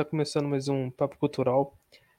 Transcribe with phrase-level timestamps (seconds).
[0.00, 1.74] Está começando mais um Papo Cultural.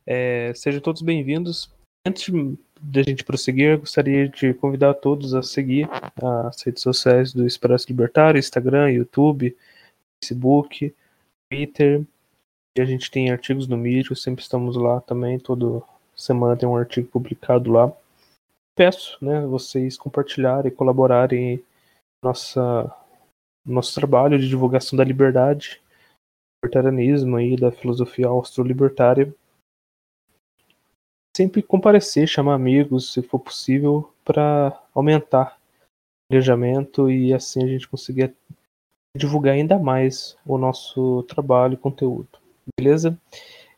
[0.05, 1.73] É, sejam todos bem-vindos.
[2.05, 2.31] Antes
[2.79, 5.89] de a gente prosseguir, gostaria de convidar todos a seguir
[6.21, 9.57] as redes sociais do Expresso Libertário, Instagram, YouTube,
[10.23, 10.93] Facebook,
[11.49, 12.05] Twitter.
[12.77, 15.39] E a gente tem artigos no Medium, sempre estamos lá também.
[15.39, 15.81] Toda
[16.15, 17.91] semana tem um artigo publicado lá.
[18.77, 21.63] Peço, né, vocês compartilharem, colaborarem
[22.23, 22.95] nossa
[23.65, 25.81] nosso trabalho de divulgação da liberdade
[26.63, 29.33] libertarianismo e da filosofia austro-libertária.
[31.35, 35.57] Sempre comparecer, chamar amigos, se for possível, para aumentar
[36.29, 38.35] o engajamento e assim a gente conseguir
[39.17, 42.29] divulgar ainda mais o nosso trabalho e conteúdo.
[42.77, 43.17] Beleza?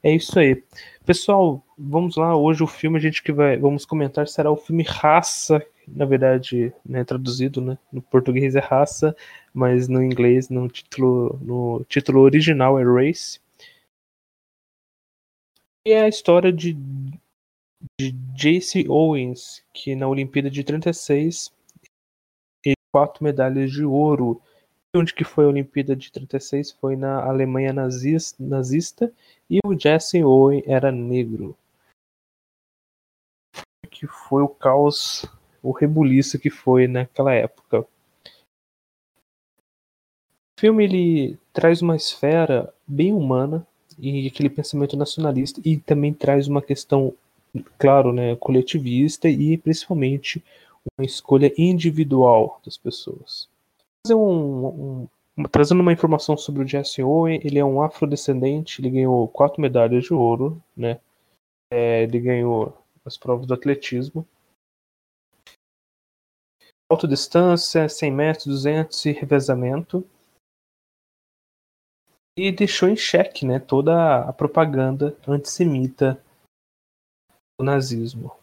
[0.01, 0.61] É isso aí.
[1.05, 2.35] Pessoal, vamos lá.
[2.35, 6.73] Hoje o filme a gente que vai vamos comentar será o filme Raça, na verdade,
[6.85, 9.15] né, traduzido, né, no português é Raça,
[9.53, 13.39] mas no inglês, no título, no título original é Race.
[15.85, 16.73] E é a história de,
[17.99, 21.51] de Jace Owens, que na Olimpíada de 36
[22.63, 24.41] teve quatro medalhas de ouro.
[24.95, 26.71] Onde que foi a Olimpíada de 36?
[26.71, 29.11] Foi na Alemanha nazista, nazista
[29.49, 31.57] e o Jesse Owen era negro.
[33.89, 35.25] Que foi o caos,
[35.63, 37.87] o rebuliço que foi naquela época
[40.63, 43.67] filme ele traz uma esfera bem humana
[43.99, 47.13] e aquele pensamento nacionalista e também traz uma questão,
[47.77, 50.41] claro, né, coletivista e principalmente
[50.97, 53.49] uma escolha individual das pessoas.
[54.09, 55.05] Um,
[55.37, 59.61] um, trazendo uma informação sobre o Jesse Owen, ele é um afrodescendente, ele ganhou quatro
[59.61, 60.97] medalhas de ouro, né?
[61.73, 64.25] É, ele ganhou as provas do atletismo.
[66.93, 70.05] Autodistância, 100 metros, 200 e revezamento
[72.37, 76.21] e deixou em xeque né, toda a propaganda antissemita
[77.59, 78.35] do nazismo.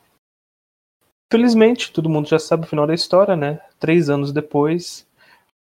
[1.33, 3.61] Felizmente, todo mundo já sabe o final da história, né?
[3.79, 5.07] Três anos depois,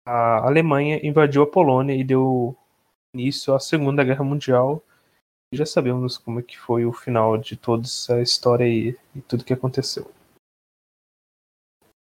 [0.05, 2.55] a Alemanha invadiu a Polônia e deu
[3.13, 4.81] início à Segunda Guerra Mundial.
[5.53, 9.21] E já sabemos como é que foi o final de toda essa história e, e
[9.21, 10.09] tudo que aconteceu.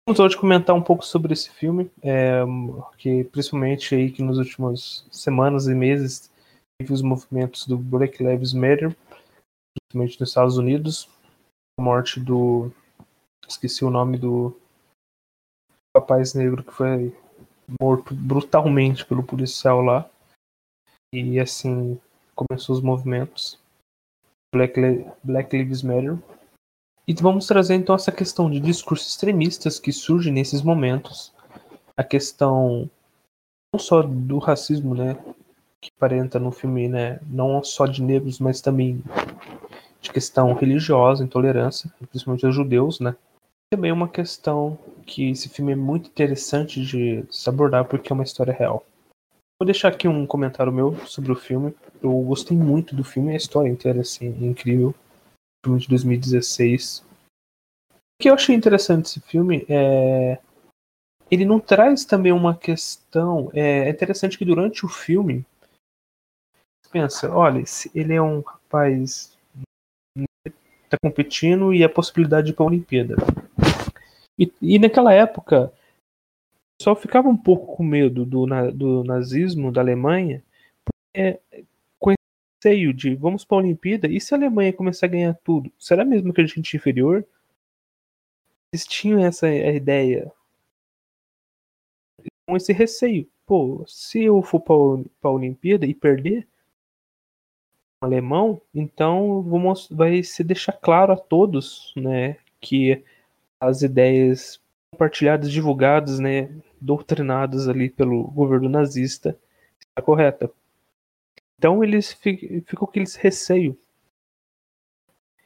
[0.05, 2.41] Vamos hoje comentar um pouco sobre esse filme, é,
[2.97, 6.29] que principalmente aí que nas últimas semanas e meses
[6.77, 8.93] teve os movimentos do Black Lives Matter,
[9.73, 11.09] principalmente nos Estados Unidos,
[11.79, 12.69] a morte do
[13.47, 14.53] esqueci o nome do
[15.95, 17.15] rapaz negro que foi
[17.79, 20.09] morto brutalmente pelo policial lá.
[21.13, 21.97] E assim
[22.35, 23.57] começou os movimentos.
[24.53, 24.73] Black,
[25.23, 26.17] Black Lives Matter
[27.07, 31.33] e vamos trazer então essa questão de discursos extremistas que surgem nesses momentos.
[31.97, 32.89] A questão
[33.73, 35.17] não só do racismo, né,
[35.81, 39.03] que aparenta no filme, né, não só de negros, mas também
[39.99, 43.15] de questão religiosa, intolerância, principalmente aos judeus, né.
[43.69, 48.23] Também uma questão que esse filme é muito interessante de se abordar porque é uma
[48.23, 48.85] história real.
[49.59, 51.73] Vou deixar aqui um comentário meu sobre o filme.
[52.01, 54.93] Eu gostei muito do filme, a história inteira assim, é incrível
[55.63, 57.03] filme de 2016.
[57.89, 60.39] O que eu achei interessante desse filme é.
[61.31, 63.49] Ele não traz também uma questão.
[63.53, 65.45] É, é interessante que durante o filme.
[66.91, 67.63] Pensa, olha,
[67.95, 69.35] ele é um rapaz.
[70.89, 73.15] Tá competindo e a possibilidade de ir pra Olimpíada.
[74.37, 75.73] E, e naquela época,
[76.79, 80.43] só ficava um pouco com medo do, do nazismo da Alemanha,
[80.85, 81.39] porque
[82.63, 86.05] receio de vamos para a Olimpíada e se a Alemanha começar a ganhar tudo, será
[86.05, 87.25] mesmo que a gente é inferior?
[88.71, 90.31] Eles tinham essa ideia,
[92.47, 93.29] com esse receio.
[93.45, 96.47] Pô, se eu for para a Olimpíada e perder
[98.01, 99.43] o alemão, então
[99.91, 103.03] vai se deixar claro a todos, né, que
[103.59, 104.61] as ideias
[104.91, 106.49] compartilhadas, divulgadas, né,
[106.79, 109.37] doutrinadas ali pelo governo nazista
[109.79, 110.49] está correta.
[111.63, 113.79] Então eles ficam com aqueles receio.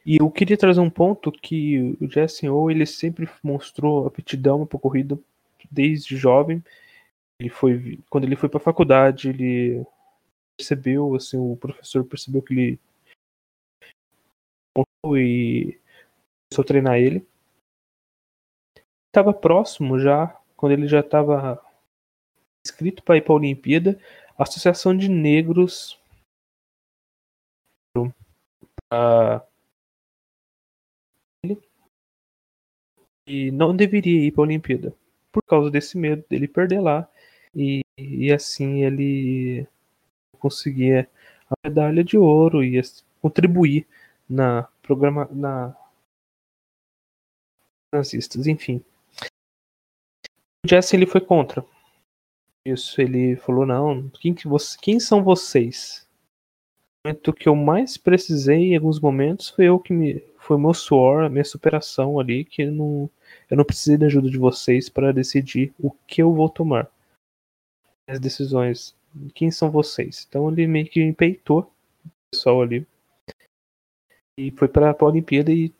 [0.04, 4.80] E eu queria trazer um ponto que o Jason O ele sempre mostrou aptidão para
[4.80, 5.16] corrida
[5.70, 6.60] desde jovem.
[7.40, 9.86] Ele foi quando ele foi para a faculdade, ele
[10.56, 12.80] percebeu, assim, o professor percebeu que ele
[15.14, 15.78] e
[16.50, 17.24] começou a treinar ele.
[19.06, 21.64] Estava próximo já, quando ele já estava
[22.66, 23.96] inscrito para ir para a Olimpíada,
[24.36, 25.96] a Associação de Negros
[31.42, 31.60] ele
[33.26, 34.94] e não deveria ir para a Olimpíada
[35.32, 37.08] por causa desse medo dele perder lá
[37.54, 39.66] e, e assim ele
[40.38, 41.08] conseguia
[41.50, 42.80] a medalha de ouro e
[43.20, 43.86] contribuir
[44.28, 45.74] na programa na
[47.92, 48.84] nazistas, enfim.
[50.64, 51.64] O Jesse ele foi contra.
[52.66, 56.07] Isso, ele falou não, quem que você, quem são vocês?
[57.06, 60.74] Momento que eu mais precisei em alguns momentos foi eu que me foi o meu
[60.74, 63.08] suor, a minha superação ali que não
[63.50, 66.90] eu não precisei da ajuda de vocês para decidir o que eu vou tomar.
[68.06, 68.96] As decisões.
[69.34, 70.26] Quem são vocês?
[70.28, 71.70] Então ele meio que empeitou
[72.04, 72.86] o pessoal ali.
[74.38, 75.72] E foi para a Olimpíada e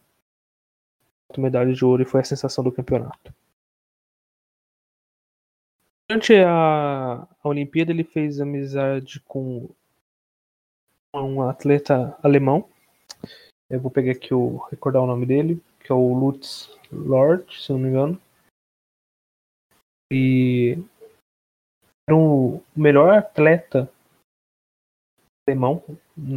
[1.36, 3.34] medalha de ouro e foi a sensação do campeonato.
[6.08, 9.68] Durante a, a Olimpíada ele fez amizade com
[11.22, 12.68] um atleta alemão.
[13.70, 17.72] Eu vou pegar aqui o recordar o nome dele, que é o Lutz Lord, se
[17.72, 18.20] não me engano.
[20.10, 20.78] E
[22.08, 23.90] era o melhor atleta
[25.46, 25.82] alemão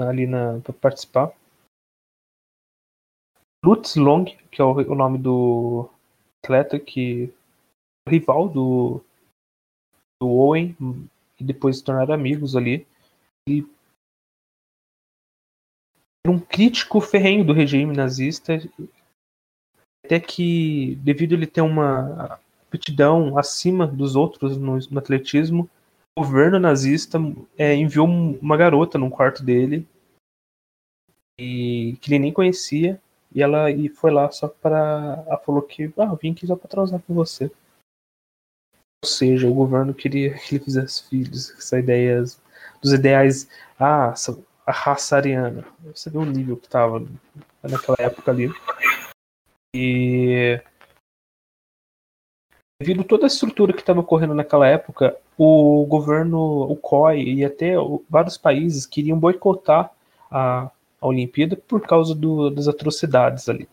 [0.10, 1.34] ali na para participar.
[3.63, 5.89] Lutz Long, que é o, o nome do
[6.44, 7.34] atleta que
[8.10, 9.01] rival do,
[10.22, 10.75] do Owen
[11.39, 12.86] e depois se tornaram amigos ali.
[13.48, 13.66] E
[16.28, 18.60] um crítico ferrenho do regime nazista,
[20.06, 25.70] até que devido a ele ter uma aptidão acima dos outros no, no atletismo,
[26.18, 27.18] o governo nazista
[27.58, 29.88] é, enviou uma garota no quarto dele
[31.40, 33.02] e que ele nem conhecia
[33.34, 35.24] e ela e foi lá só para.
[35.26, 37.50] Ela falou que ah, eu vim aqui só para transar com você.
[39.04, 42.22] Ou seja, o governo queria que ele fizesse filhos, essa ideia
[42.82, 43.50] dos ideais.
[43.80, 44.14] Ah,
[44.72, 45.66] a raça ariana.
[45.94, 47.06] Você vê o nível que tava
[47.62, 48.52] naquela época ali.
[49.76, 50.60] E.
[52.82, 57.74] Devido toda a estrutura que estava ocorrendo naquela época, o governo, o COI e até
[58.10, 59.92] vários países queriam boicotar
[60.32, 60.72] a
[61.02, 63.68] a Olimpíada por causa do, das atrocidades ali.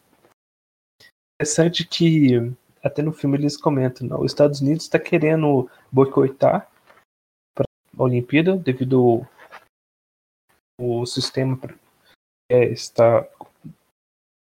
[1.37, 2.53] Interessante que
[2.83, 6.69] até no filme eles comentam, não, os Estados Unidos está querendo boicotar
[7.59, 9.27] a Olimpíada devido
[10.79, 11.59] o sistema
[12.51, 13.27] é, está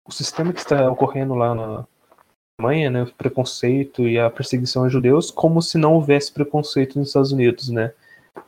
[0.07, 1.87] o sistema que está ocorrendo lá na
[2.59, 7.09] Alemanha, né, o preconceito e a perseguição a judeus, como se não houvesse preconceito nos
[7.09, 7.95] Estados Unidos, né?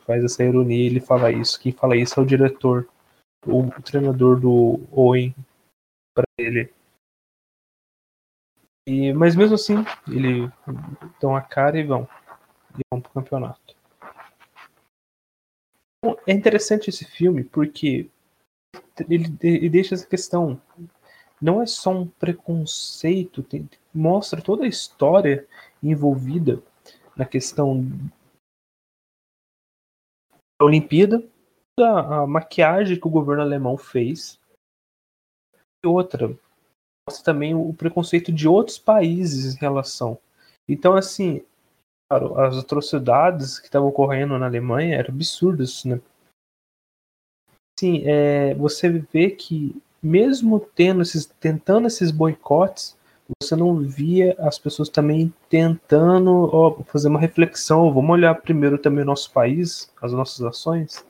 [0.05, 1.59] Faz essa ironia, ele fala isso.
[1.59, 2.87] Quem fala isso é o diretor
[3.47, 5.33] o treinador do Owen
[6.13, 6.71] para ele.
[8.85, 9.75] E, mas mesmo assim,
[10.07, 10.51] ele
[11.19, 12.07] dão a cara e vão.
[12.77, 13.75] E vão pro campeonato.
[16.25, 18.09] É interessante esse filme porque
[19.09, 20.61] ele, ele deixa essa questão.
[21.41, 25.47] Não é só um preconceito, tem, mostra toda a história
[25.81, 26.61] envolvida
[27.15, 27.83] na questão
[30.59, 31.23] da Olimpíada
[31.79, 34.39] a, a maquiagem que o governo alemão fez.
[35.83, 36.27] E outra,
[37.07, 40.17] mostra também o preconceito de outros países em relação.
[40.67, 41.45] Então, assim,
[42.09, 45.99] as atrocidades que estavam ocorrendo na Alemanha eram absurdas, né?
[47.79, 52.97] Sim, é, você vê que mesmo tendo esses, tentando esses boicotes,
[53.41, 57.93] você não via as pessoas também tentando ó, fazer uma reflexão.
[57.93, 61.05] Vamos olhar primeiro também o nosso país, as nossas ações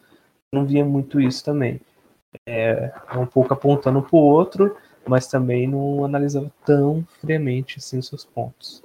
[0.54, 1.80] não via muito isso também.
[2.48, 4.76] É, um pouco apontando para o outro,
[5.08, 8.84] mas também não analisava tão friamente assim os seus pontos.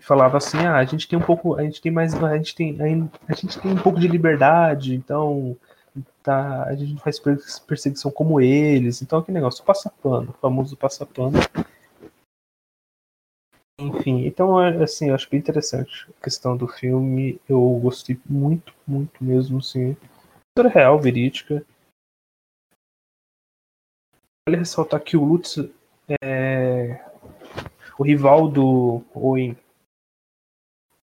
[0.00, 2.76] Falava assim, ah, a gente tem um pouco, a gente tem mais, a gente tem,
[3.28, 5.56] a gente tem um pouco de liberdade, então
[6.22, 7.20] tá, a gente faz
[7.66, 11.38] perseguição como eles, então aquele negócio passa pano, o famoso passa pano,
[13.80, 17.40] enfim, então, é, assim, eu acho bem interessante a questão do filme.
[17.48, 19.96] Eu gostei muito, muito mesmo, assim.
[20.50, 21.64] História real, verídica.
[24.48, 25.58] Vale ressaltar que o Lutz
[26.20, 27.04] é
[27.96, 29.56] o rival do Owen.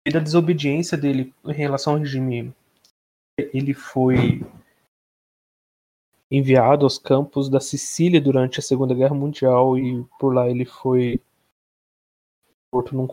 [0.06, 2.54] E da desobediência dele em relação ao regime.
[3.38, 4.42] Ele foi
[6.30, 11.20] enviado aos campos da Sicília durante a Segunda Guerra Mundial e por lá ele foi
[12.72, 13.06] morto num,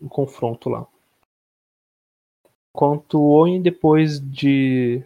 [0.00, 0.86] num confronto lá.
[2.74, 5.02] Enquanto o Owen, depois de.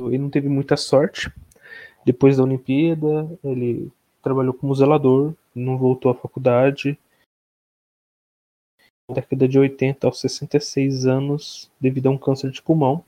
[0.00, 1.32] Ele não teve muita sorte.
[2.04, 3.92] Depois da Olimpíada, ele
[4.22, 6.98] trabalhou como zelador, não voltou à faculdade.
[9.12, 13.04] Década de 80, aos 66 anos, devido a um câncer de pulmão.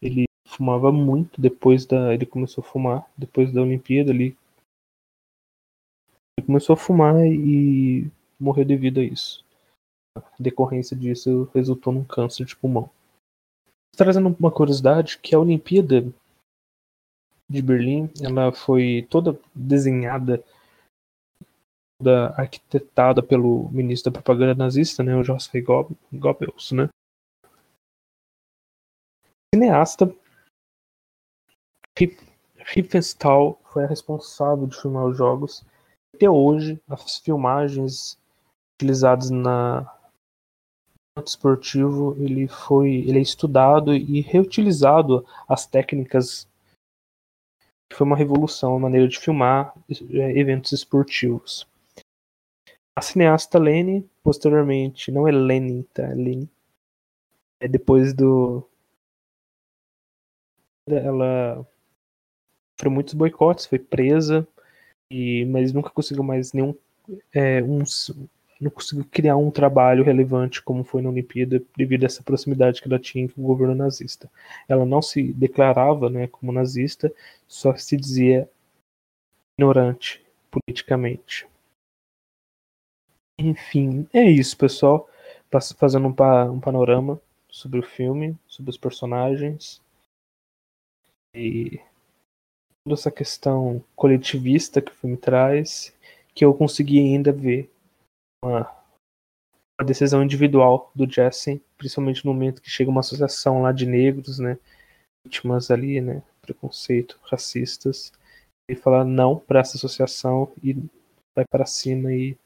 [0.00, 2.14] Ele fumava muito depois da.
[2.14, 4.10] Ele começou a fumar depois da Olimpíada.
[4.10, 4.36] Ele,
[6.38, 9.44] ele começou a fumar e morreu devido a isso.
[10.16, 12.90] A decorrência disso resultou num câncer de pulmão.
[13.96, 16.12] Trazendo uma curiosidade, que a Olimpíada
[17.48, 20.42] de Berlim, ela foi toda desenhada,
[22.02, 25.54] toda arquitetada pelo ministro da propaganda nazista, né, o Joseph
[26.12, 26.88] Goebbels, né.
[29.54, 30.12] cineasta
[32.74, 35.64] Riefenstahl foi a responsável de filmar os jogos.
[36.14, 38.18] Até hoje, as filmagens
[38.76, 39.86] utilizadas na
[41.24, 46.48] esportivo ele foi ele é estudado e reutilizado as técnicas
[47.92, 51.68] foi uma revolução a maneira de filmar é, eventos esportivos
[52.96, 56.50] a cineasta Lene posteriormente não é Lene tá é Lene
[57.60, 58.68] é depois do
[60.86, 61.66] ela
[62.76, 64.46] sofreu muitos boicotes foi presa
[65.10, 66.74] e mas nunca conseguiu mais nenhum
[67.34, 67.82] é, um,
[68.62, 72.88] não conseguiu criar um trabalho relevante como foi na Olimpíada devido a essa proximidade que
[72.88, 74.30] ela tinha com o governo nazista.
[74.68, 77.12] Ela não se declarava né, como nazista,
[77.48, 78.48] só se dizia
[79.58, 81.46] ignorante politicamente.
[83.42, 85.08] Enfim, é isso, pessoal.
[85.76, 89.82] Fazendo um, pa um panorama sobre o filme, sobre os personagens.
[91.34, 91.80] E
[92.84, 95.92] toda essa questão coletivista que o filme traz,
[96.34, 97.70] que eu consegui ainda ver
[98.44, 98.60] uma,
[99.78, 104.38] uma decisão individual do Jesse, principalmente no momento que chega uma associação lá de negros,
[104.38, 104.58] né,
[105.24, 108.12] vítimas ali, né, preconceito, racistas,
[108.68, 110.74] e fala não para essa associação e
[111.34, 112.36] vai para cima e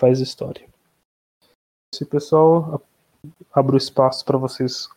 [0.00, 0.66] faz história.
[1.94, 2.82] Se pessoal,
[3.52, 4.88] abro espaço para vocês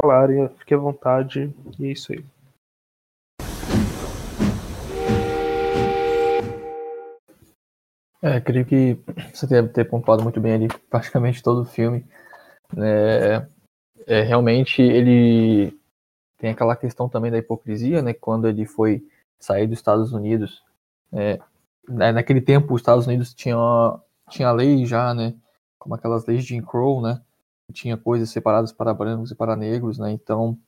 [0.00, 2.24] falarem, fique à vontade e é isso aí.
[8.22, 8.96] É, creio que
[9.34, 12.06] você deve ter pontuado muito bem ali praticamente todo o filme.
[12.78, 13.44] É,
[14.06, 15.76] é, realmente ele
[16.38, 18.14] tem aquela questão também da hipocrisia, né?
[18.14, 19.04] Quando ele foi
[19.40, 20.62] sair dos Estados Unidos,
[21.12, 21.40] é,
[21.88, 23.56] né, naquele tempo os Estados Unidos tinha
[24.32, 25.34] tinha lei já, né?
[25.78, 27.20] Como aquelas leis de Jim Crow, né?
[27.72, 30.12] Tinha coisas separadas para brancos e para negros, né?
[30.12, 30.58] Então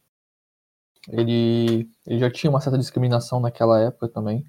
[1.09, 4.47] ele, ele já tinha uma certa discriminação naquela época também,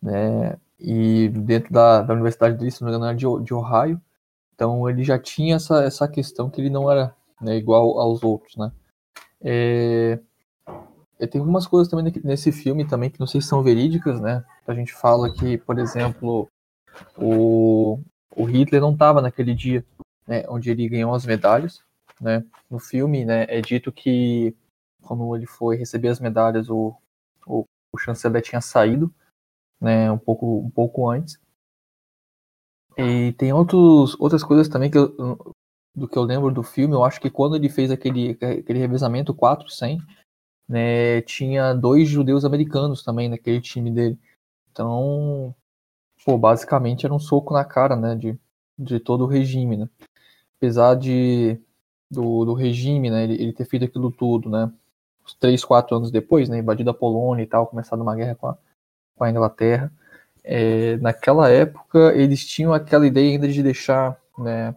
[0.00, 0.56] né?
[0.78, 4.00] e dentro da, da universidade dele, se não me engano, era de, de Ohio.
[4.54, 8.56] Então ele já tinha essa, essa questão que ele não era né, igual aos outros,
[8.56, 8.70] né?
[9.40, 10.18] É,
[11.30, 14.44] tem algumas coisas também nesse filme também que não sei se são verídicas, né?
[14.66, 16.48] A gente fala que, por exemplo,
[17.16, 17.98] o,
[18.36, 19.84] o Hitler não estava naquele dia
[20.26, 21.82] né, onde ele ganhou as medalhas,
[22.20, 22.44] né?
[22.70, 24.54] No filme, né, é dito que
[25.02, 26.96] quando ele foi receber as medalhas, o,
[27.46, 27.64] o,
[27.94, 29.12] o chanceler tinha saído
[29.80, 31.38] né, um pouco, um pouco antes.
[32.96, 35.14] E tem outros, outras coisas também que eu,
[35.94, 36.94] do que eu lembro do filme.
[36.94, 40.06] Eu acho que quando ele fez aquele, aquele revezamento 400,
[40.68, 44.18] né, tinha dois judeus americanos também naquele time dele.
[44.70, 45.54] Então,
[46.24, 48.38] pô, basicamente era um soco na cara, né, de,
[48.78, 49.88] de todo o regime, né.
[50.56, 51.60] Apesar de
[52.10, 54.72] do, do regime, né, ele, ele ter feito aquilo tudo, né,
[55.24, 58.48] uns três, quatro anos depois, né, invadido a Polônia e tal, começado uma guerra com
[58.48, 58.58] a,
[59.16, 59.92] com a Inglaterra.
[60.42, 64.74] É, naquela época, eles tinham aquela ideia ainda de deixar né,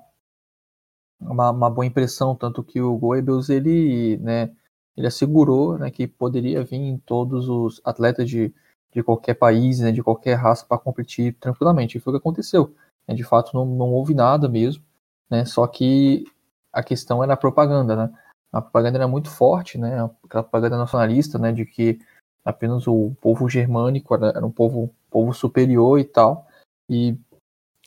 [1.20, 4.52] uma, uma, boa impressão, tanto que o Goebbels ele, né,
[4.96, 8.54] ele assegurou né, que poderia vir todos os atletas de,
[8.98, 11.98] de qualquer país, né, de qualquer raça, para competir tranquilamente.
[11.98, 12.74] E foi o que aconteceu.
[13.08, 14.84] Né, de fato, não, não houve nada mesmo,
[15.30, 16.26] né, só que
[16.74, 17.96] a questão era a propaganda.
[17.96, 18.14] Né,
[18.52, 22.00] a propaganda era muito forte, né, a propaganda nacionalista, né, de que
[22.44, 26.48] apenas o povo germânico era, era um povo, povo superior e tal.
[26.90, 27.16] E,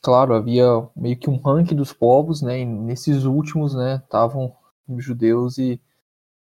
[0.02, 0.64] claro, havia
[0.95, 2.61] meio que um ranking dos povos, né?
[2.61, 4.55] E nesses últimos, né, estavam
[4.99, 5.81] judeus e,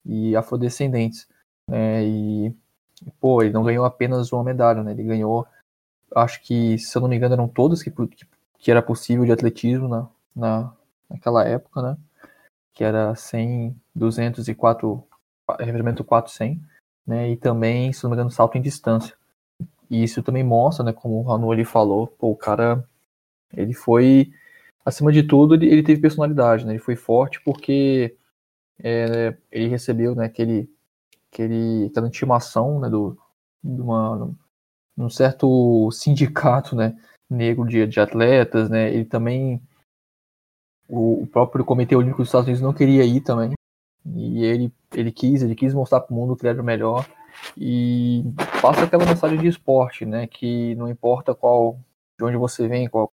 [0.04, 1.28] e afrodescendentes.
[1.68, 2.56] Né, e,
[3.20, 4.92] pô, ele não ganhou apenas uma medalha, né?
[4.92, 5.46] Ele ganhou,
[6.14, 8.26] acho que, se eu não me engano, eram todas que, que,
[8.58, 10.72] que era possível de atletismo na, na,
[11.10, 11.96] naquela época, né?
[12.74, 15.02] Que era 100, 200 e 4,
[15.60, 16.60] revezamento 4, 100
[17.08, 17.30] né?
[17.30, 19.16] E também, se não me engano, salto em distância.
[19.90, 22.86] E isso também mostra, né, como o Ranu ali falou, pô, o cara,
[23.56, 24.30] ele foi,
[24.84, 26.72] acima de tudo, ele, ele teve personalidade, né?
[26.72, 28.14] Ele foi forte porque
[28.82, 30.70] é, ele recebeu, né, aquele,
[31.32, 33.16] aquele, aquela intimação, né, do,
[33.62, 34.30] de uma,
[34.96, 36.98] um certo sindicato, né,
[37.30, 38.92] negro de, de atletas, né?
[38.92, 39.60] Ele também,
[40.88, 43.52] o, o próprio Comitê Olímpico dos Estados Unidos não queria ir também,
[44.06, 47.06] e ele, ele quis, ele quis mostrar para o mundo que ele era o melhor.
[47.56, 48.24] E
[48.60, 50.26] passa aquela mensagem de esporte, né?
[50.26, 51.78] Que não importa qual,
[52.18, 53.10] de onde você vem, qual,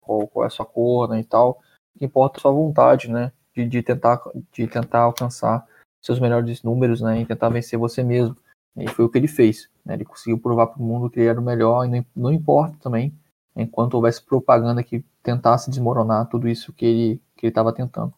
[0.00, 1.60] qual, qual é a sua cor, né, e tal.
[1.94, 3.32] O que importa é a sua vontade, né?
[3.54, 4.20] De, de, tentar,
[4.52, 5.66] de tentar alcançar
[6.00, 8.36] seus melhores números, né, em tentar vencer você mesmo.
[8.76, 9.68] E foi o que ele fez.
[9.84, 9.94] Né?
[9.94, 13.12] Ele conseguiu provar para o mundo que ele era o melhor, e não, importa também,
[13.54, 18.12] enquanto houvesse propaganda que tentasse desmoronar tudo isso que ele que estava tentando.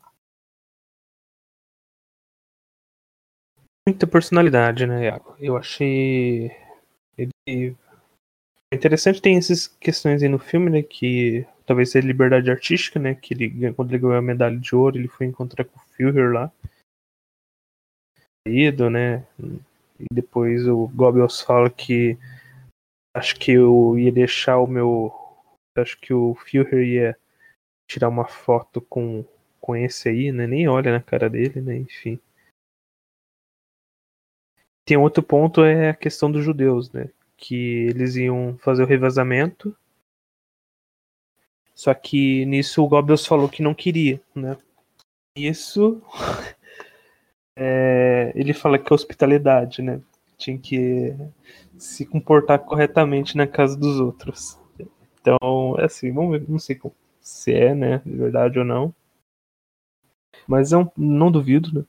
[3.86, 5.34] Muita personalidade, né, Iago?
[5.38, 6.50] Eu achei
[7.16, 7.76] ele
[8.72, 13.34] interessante tem essas questões aí no filme, né, que talvez seja liberdade artística, né, que
[13.34, 16.50] ele quando ele ganhou a medalha de ouro, ele foi encontrar com o Führer lá.
[18.46, 19.26] Ido, né?
[19.98, 22.18] E depois o Goebbels fala que
[23.14, 25.12] acho que eu ia deixar o meu
[25.76, 27.18] acho que o Führer ia
[27.88, 29.24] tirar uma foto com
[29.60, 30.46] com esse aí, né?
[30.46, 31.76] Nem olha na cara dele, né?
[31.76, 32.18] Enfim.
[34.84, 37.08] Tem outro ponto é a questão dos judeus, né?
[37.36, 39.76] Que eles iam fazer o revezamento.
[41.74, 44.58] Só que nisso o Goebbels falou que não queria, né?
[45.36, 46.02] Isso
[47.56, 50.00] é, ele fala que é hospitalidade, né?
[50.36, 51.14] Tinha que
[51.78, 54.58] se comportar corretamente na casa dos outros.
[55.20, 56.80] Então, é assim, vamos ver, não sei
[57.20, 58.94] se é, né, de verdade ou não.
[60.48, 61.86] Mas é um, não duvido, né?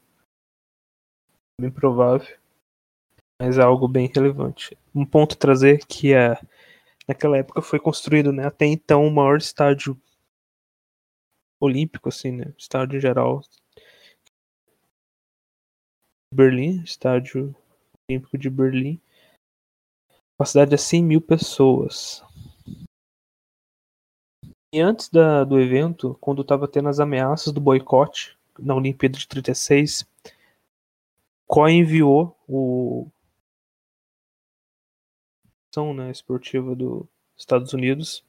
[1.60, 2.38] Bem provável.
[3.42, 4.78] Mas é algo bem relevante.
[4.94, 6.40] Um ponto a trazer que é,
[7.08, 10.00] naquela época foi construído, né, até então o maior estádio
[11.60, 13.42] olímpico, assim, né, estádio geral
[16.34, 17.56] Berlim, estádio
[18.10, 19.00] olímpico de Berlim.
[20.38, 22.24] Capacidade é 100 mil pessoas.
[24.74, 29.28] E antes da, do evento, quando estava tendo as ameaças do boicote na Olimpíada de
[29.28, 30.06] 36,
[31.48, 33.08] COI enviou o
[35.96, 37.06] né, esportiva dos
[37.38, 38.24] Estados Unidos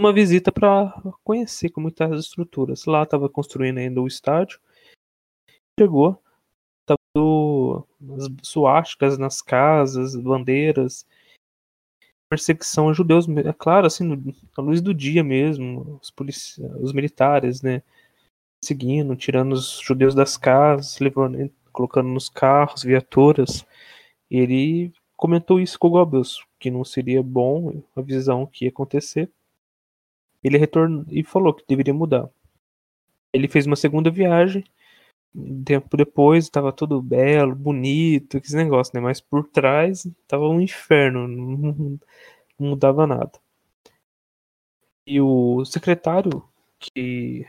[0.00, 2.84] uma visita para conhecer como estão as estruturas.
[2.84, 4.60] Lá estava construindo ainda o estádio.
[5.78, 6.20] Chegou,
[8.04, 11.06] estava as suásticas nas casas, bandeiras,
[12.28, 14.04] perseguição a judeus, é claro, assim,
[14.56, 17.82] na luz do dia mesmo, os, os militares, né,
[18.62, 23.64] seguindo, tirando os judeus das casas, levando, colocando nos carros, viaturas.
[24.30, 29.30] Ele comentou isso com o Goebbels, que não seria bom a visão que ia acontecer.
[30.42, 32.28] Ele retornou e falou que deveria mudar.
[33.32, 34.64] Ele fez uma segunda viagem.
[35.34, 39.00] Um tempo depois estava tudo belo, bonito, esse negócio, né?
[39.00, 41.98] Mas por trás estava um inferno, não,
[42.58, 43.32] não mudava nada.
[45.06, 46.42] E o secretário
[46.78, 47.46] que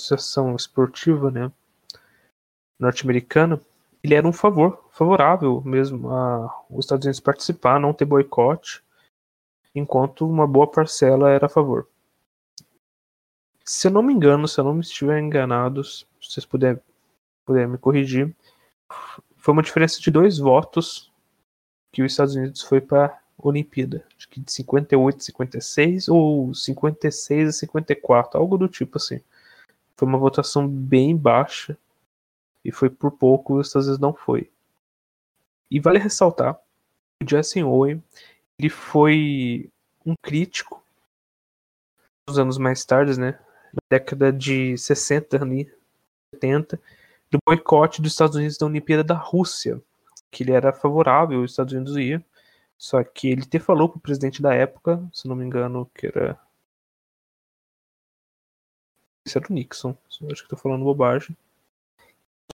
[0.00, 1.50] associação esportiva, né,
[2.78, 3.60] norte-americana,
[4.02, 8.82] ele era um favor, favorável mesmo a os Estados Unidos participar, não ter boicote,
[9.74, 11.88] enquanto uma boa parcela era a favor.
[13.64, 16.80] Se eu não me engano, se eu não me estiver enganado, se vocês puderem,
[17.48, 18.34] puderem me corrigir,
[19.36, 21.10] foi uma diferença de dois votos
[21.90, 24.04] que os Estados Unidos foi para Olimpíada.
[24.16, 29.20] Acho que de 58 a 56 ou 56 a 54, algo do tipo assim.
[29.96, 31.76] Foi uma votação bem baixa
[32.62, 34.50] e foi por pouco os Estados Unidos não foi.
[35.70, 36.60] E vale ressaltar
[37.22, 38.02] o Jesse Owen
[38.58, 39.70] ele foi
[40.04, 40.82] um crítico
[42.28, 43.38] uns anos mais tarde, né,
[43.72, 45.72] na década de 60 ali,
[46.34, 46.78] 70,
[47.30, 49.82] do boicote dos Estados Unidos da Olimpíada da Rússia,
[50.30, 52.24] que ele era favorável aos Estados Unidos ir,
[52.76, 56.38] só que ele te falou pro presidente da época, se não me engano, que era
[59.28, 59.94] esse era o Nixon,
[60.32, 61.36] acho que tô falando bobagem.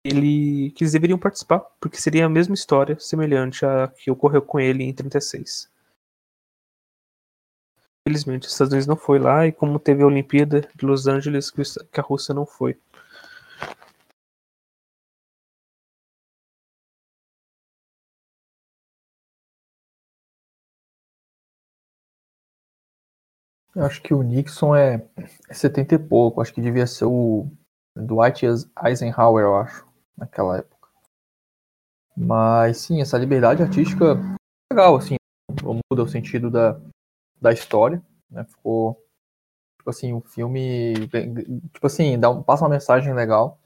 [0.04, 4.60] Ele que eles deveriam participar, porque seria a mesma história, semelhante à que ocorreu com
[4.60, 5.68] ele em 36.
[8.06, 11.50] Infelizmente, os Estados Unidos não foi lá, e como teve a Olimpíada de Los Angeles,
[11.50, 12.78] que a Rússia não foi.
[23.80, 25.02] Eu acho que o Nixon é
[25.50, 26.42] 70 e pouco.
[26.42, 27.50] Acho que devia ser o
[27.96, 28.44] Dwight
[28.84, 30.88] Eisenhower, eu acho, naquela época.
[32.14, 35.16] Mas sim, essa liberdade artística é legal, assim,
[35.90, 36.78] muda o sentido da,
[37.40, 38.44] da história, né?
[38.44, 39.02] Ficou
[39.78, 40.92] tipo assim, um filme,
[41.72, 43.58] tipo assim, dá passa uma mensagem legal.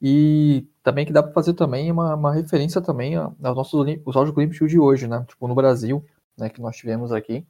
[0.00, 3.74] E também que dá para fazer também uma, uma referência também aos nossos
[4.06, 5.22] os Jogos Olímpicos de hoje, né?
[5.28, 6.02] Tipo no Brasil,
[6.38, 7.46] né, que nós tivemos aqui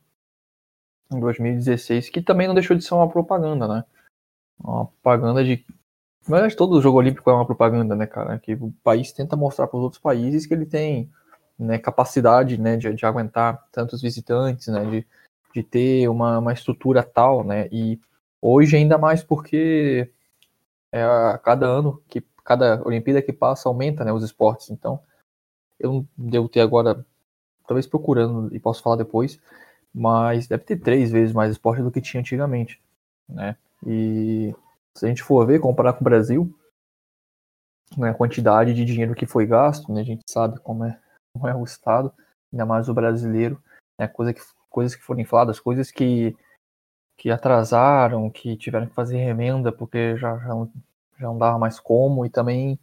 [1.10, 3.84] em 2016, que também não deixou de ser uma propaganda, né?
[4.62, 5.64] Uma propaganda de.
[6.26, 8.38] Verdade, todo jogo olímpico é uma propaganda, né, cara?
[8.38, 11.10] Que o país tenta mostrar para os outros países que ele tem
[11.58, 14.84] né, capacidade né, de, de aguentar tantos visitantes, né?
[14.84, 15.06] De,
[15.54, 17.68] de ter uma, uma estrutura tal, né?
[17.72, 17.98] E
[18.40, 20.10] hoje ainda mais porque
[20.92, 24.70] é, a cada ano que cada Olimpíada que passa aumenta, né, os esportes.
[24.70, 25.00] Então,
[25.78, 27.04] eu devo ter agora,
[27.66, 29.38] talvez procurando e posso falar depois,
[29.94, 32.80] mas deve ter três vezes mais esporte do que tinha antigamente,
[33.28, 33.56] né?
[33.86, 34.54] E
[34.96, 36.54] se a gente for ver, comparar com o Brasil,
[37.96, 40.98] né, a quantidade de dinheiro que foi gasto, né, a gente sabe como é,
[41.32, 42.12] como é o Estado,
[42.52, 43.60] ainda mais o brasileiro,
[43.98, 46.36] né, coisa que, coisas que foram infladas, coisas que,
[47.16, 50.48] que atrasaram, que tiveram que fazer remenda porque já, já,
[51.18, 52.78] já não dava mais como, e também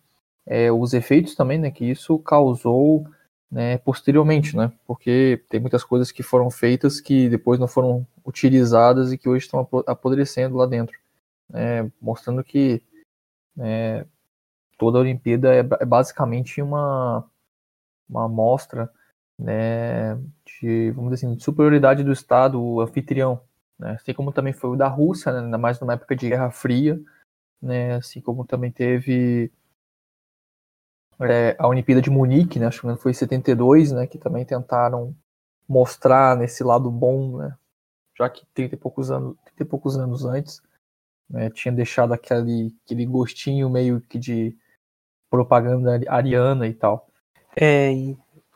[0.46, 3.08] é, os efeitos também né, que isso causou
[3.50, 9.12] né, posteriormente, né, porque tem muitas coisas que foram feitas que depois não foram utilizadas
[9.12, 10.98] e que hoje estão apodrecendo lá dentro,
[11.50, 12.84] né, mostrando que
[13.56, 14.06] né,
[14.78, 17.26] toda a Olimpíada é, é basicamente uma,
[18.10, 18.92] uma amostra
[19.40, 23.42] né, de, vamos dizer assim, de superioridade do Estado anfitrião,
[23.80, 27.00] né, assim como também foi o da Rússia, né, mais numa época de Guerra Fria,
[27.62, 29.52] né, assim como também teve
[31.22, 35.16] é, a Olimpíada de Munique, né, acho que foi em 72, né, que também tentaram
[35.68, 37.56] mostrar nesse lado bom, né,
[38.18, 40.62] já que 30 e poucos anos, 30 e poucos anos antes,
[41.30, 44.56] né, tinha deixado aquele, aquele gostinho meio que de
[45.30, 47.08] propaganda ariana e tal.
[47.56, 47.90] É,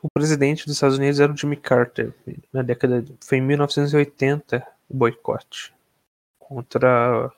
[0.01, 2.13] o presidente dos Estados Unidos era o Jimmy Carter,
[2.53, 5.73] na década foi em 1980 o boicote
[6.39, 7.31] contra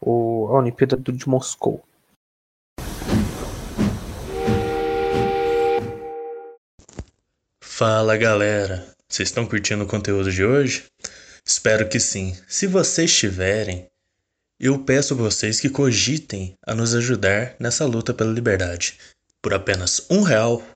[0.00, 1.84] o, a Olimpíada de Moscou.
[7.78, 10.84] Fala galera, vocês estão curtindo o conteúdo de hoje?
[11.44, 12.34] Espero que sim.
[12.48, 13.86] Se vocês estiverem,
[14.58, 18.96] eu peço a vocês que cogitem a nos ajudar nessa luta pela liberdade.
[19.42, 20.66] Por apenas um real,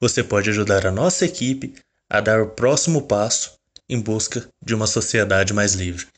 [0.00, 1.72] você pode ajudar a nossa equipe
[2.08, 3.52] a dar o próximo passo
[3.88, 6.08] em busca de uma sociedade mais livre.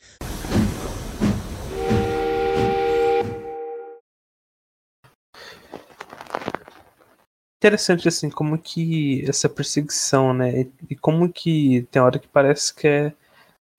[7.63, 10.69] Interessante assim como que essa perseguição, né?
[10.89, 13.13] E como que tem hora que parece que é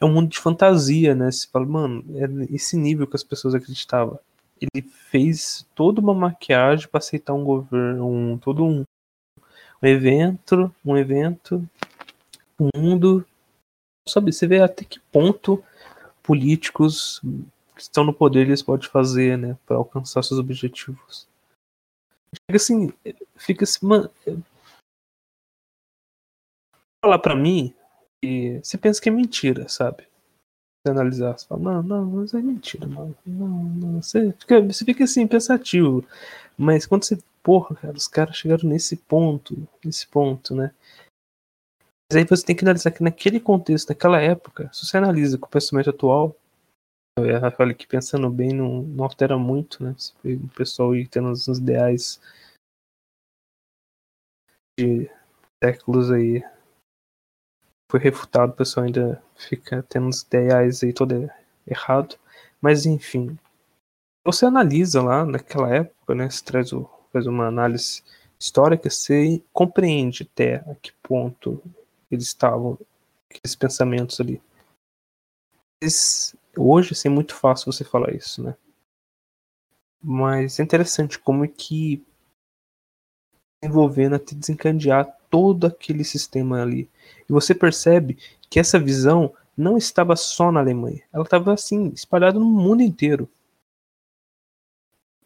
[0.00, 1.30] é um mundo de fantasia, né?
[1.30, 4.18] Você fala, mano, é esse nível que as pessoas acreditavam.
[4.58, 8.84] Ele fez toda uma maquiagem para aceitar um governo, um, todo um,
[9.82, 11.62] um evento, um evento,
[12.58, 13.22] um mundo.
[14.08, 15.62] Sabe, você vê até que ponto
[16.22, 17.20] políticos
[17.76, 21.28] que estão no poder eles podem fazer, né, para alcançar seus objetivos.
[22.34, 22.92] Fica assim,
[23.36, 24.10] fica assim, mano.
[27.04, 27.74] Falar para mim,
[28.24, 30.06] e você pensa que é mentira, sabe?
[30.84, 33.16] Você analisar, você fala, não, não, mas é mentira, mano.
[33.26, 34.02] Não, não.
[34.02, 36.06] Você fica, você fica assim, pensativo.
[36.56, 40.72] Mas quando você, porra, cara, os caras chegaram nesse ponto, nesse ponto, né?
[42.10, 45.46] Mas aí você tem que analisar que naquele contexto, naquela época, se você analisa com
[45.46, 46.36] o pensamento atual,
[47.57, 49.94] falei que pensando bem não, não altera muito, né?
[50.24, 52.20] O pessoal aí tendo uns ideais
[54.79, 55.09] de
[55.62, 56.42] séculos aí
[57.90, 61.31] foi refutado, o pessoal ainda fica tendo uns ideais aí todo
[61.66, 62.18] errado.
[62.61, 63.38] Mas enfim,
[64.27, 66.29] você analisa lá naquela época, né?
[66.29, 68.03] Você traz, o, faz uma análise
[68.38, 71.62] histórica, você compreende até a que ponto
[72.11, 72.79] eles estavam,
[73.31, 74.42] aqueles pensamentos ali.
[75.83, 78.54] Mas, hoje assim, é muito fácil você falar isso, né?
[80.02, 82.04] Mas é interessante como é que
[83.62, 86.88] envolvendo até desencadear todo aquele sistema ali.
[87.28, 88.18] E você percebe
[88.50, 93.28] que essa visão não estava só na Alemanha, ela estava assim, espalhada no mundo inteiro.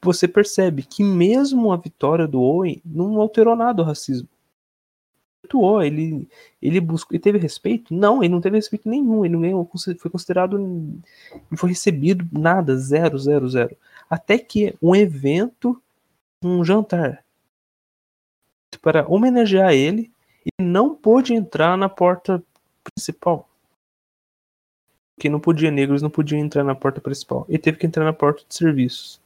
[0.00, 4.28] Você percebe que mesmo a vitória do Owen não alterou nada o racismo.
[5.84, 6.28] Ele,
[6.60, 7.94] ele buscou, ele teve respeito?
[7.94, 9.24] Não, ele não teve respeito nenhum.
[9.24, 13.76] Ele não ganhou, foi considerado, não foi recebido nada, zero, zero, zero.
[14.10, 15.80] Até que um evento,
[16.42, 17.24] um jantar,
[18.82, 20.12] para homenagear ele
[20.44, 22.42] e não pôde entrar na porta
[22.84, 23.48] principal.
[25.18, 27.44] Que não podia, negros não podiam entrar na porta principal.
[27.48, 29.20] Ele teve que entrar na porta de serviços.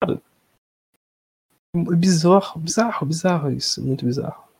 [0.00, 0.20] Cara,
[1.76, 3.84] é bizarro, bizarro, bizarro isso.
[3.84, 4.51] Muito bizarro.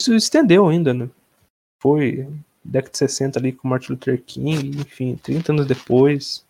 [0.00, 1.08] Isso estendeu ainda, né?
[1.82, 2.26] Foi
[2.64, 6.46] década de 60 ali com Martin Luther King, enfim, 30 anos depois.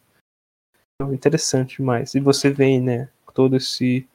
[0.94, 2.14] Então, interessante demais.
[2.14, 4.08] E você vem, né, todo esse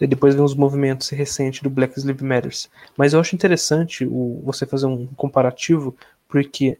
[0.00, 2.52] e depois vem os movimentos recentes do Black Lives Matter.
[2.96, 5.96] Mas eu acho interessante o, você fazer um comparativo,
[6.28, 6.78] porque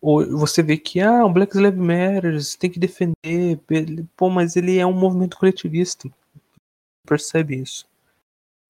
[0.00, 3.60] você vê que ah, o Black Lives Matter tem que defender,
[4.16, 6.08] pô, mas ele é um movimento coletivista.
[7.06, 7.86] Percebe isso.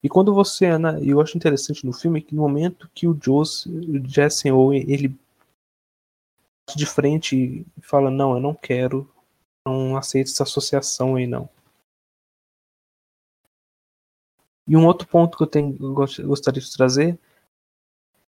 [0.02, 0.66] E quando você,
[1.04, 5.14] eu acho interessante no filme que no momento que o Joss, o Jesse Owen, ele
[6.76, 9.10] de frente e fala: Não, eu não quero,
[9.66, 11.48] não aceito essa associação aí, não.
[14.66, 17.18] E um outro ponto que eu tenho, gostaria de trazer,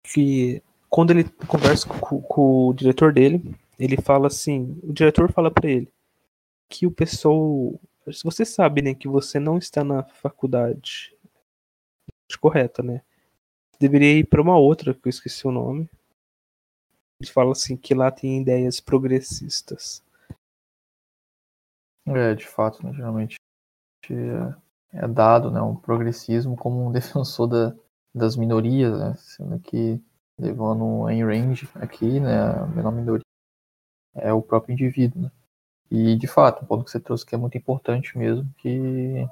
[0.02, 5.50] que quando ele conversa com, com o diretor dele, ele fala assim, o diretor fala
[5.50, 5.92] para ele
[6.68, 7.80] que o pessoal,
[8.12, 11.16] se você sabe, né, que você não está na faculdade
[12.40, 13.02] correta, né?
[13.80, 15.88] Deveria ir para uma outra que eu esqueci o nome.
[17.20, 20.04] Ele fala assim que lá tem ideias progressistas.
[22.06, 23.36] É, de fato, né, geralmente
[24.10, 27.76] é, é dado, né, um progressismo como um defensor da,
[28.14, 30.00] das minorias, né, sendo que
[30.38, 33.24] levando em range aqui, né, menor minoria
[34.14, 35.30] é o próprio indivíduo, né.
[35.90, 39.26] E de fato, um ponto que você trouxe que é muito importante mesmo, que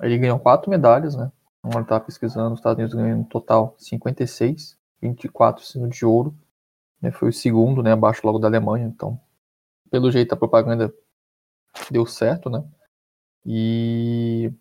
[0.00, 1.30] ele ganhou quatro medalhas, né?
[1.62, 6.34] Agora estava pesquisando, os Estados Unidos ganhou no total 56, 24 sendo de ouro,
[7.00, 7.10] né?
[7.12, 7.92] Foi o segundo, né?
[7.92, 9.20] Abaixo logo da Alemanha, então
[9.90, 10.92] pelo jeito a propaganda
[11.90, 12.64] deu certo, né?
[13.46, 14.52] E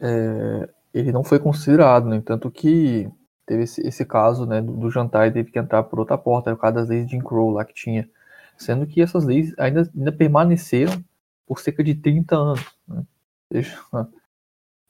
[0.00, 2.20] é, ele não foi considerado, né?
[2.20, 3.10] Tanto que
[3.46, 6.54] teve esse, esse caso, né, do, do jantar e teve que entrar por outra porta,
[6.54, 8.08] por causa das leis de Jim Crow lá que tinha
[8.56, 11.04] sendo que essas leis ainda, ainda permaneceram
[11.46, 12.76] por cerca de 30 anos.
[12.86, 13.04] Né?
[13.52, 13.78] Seja,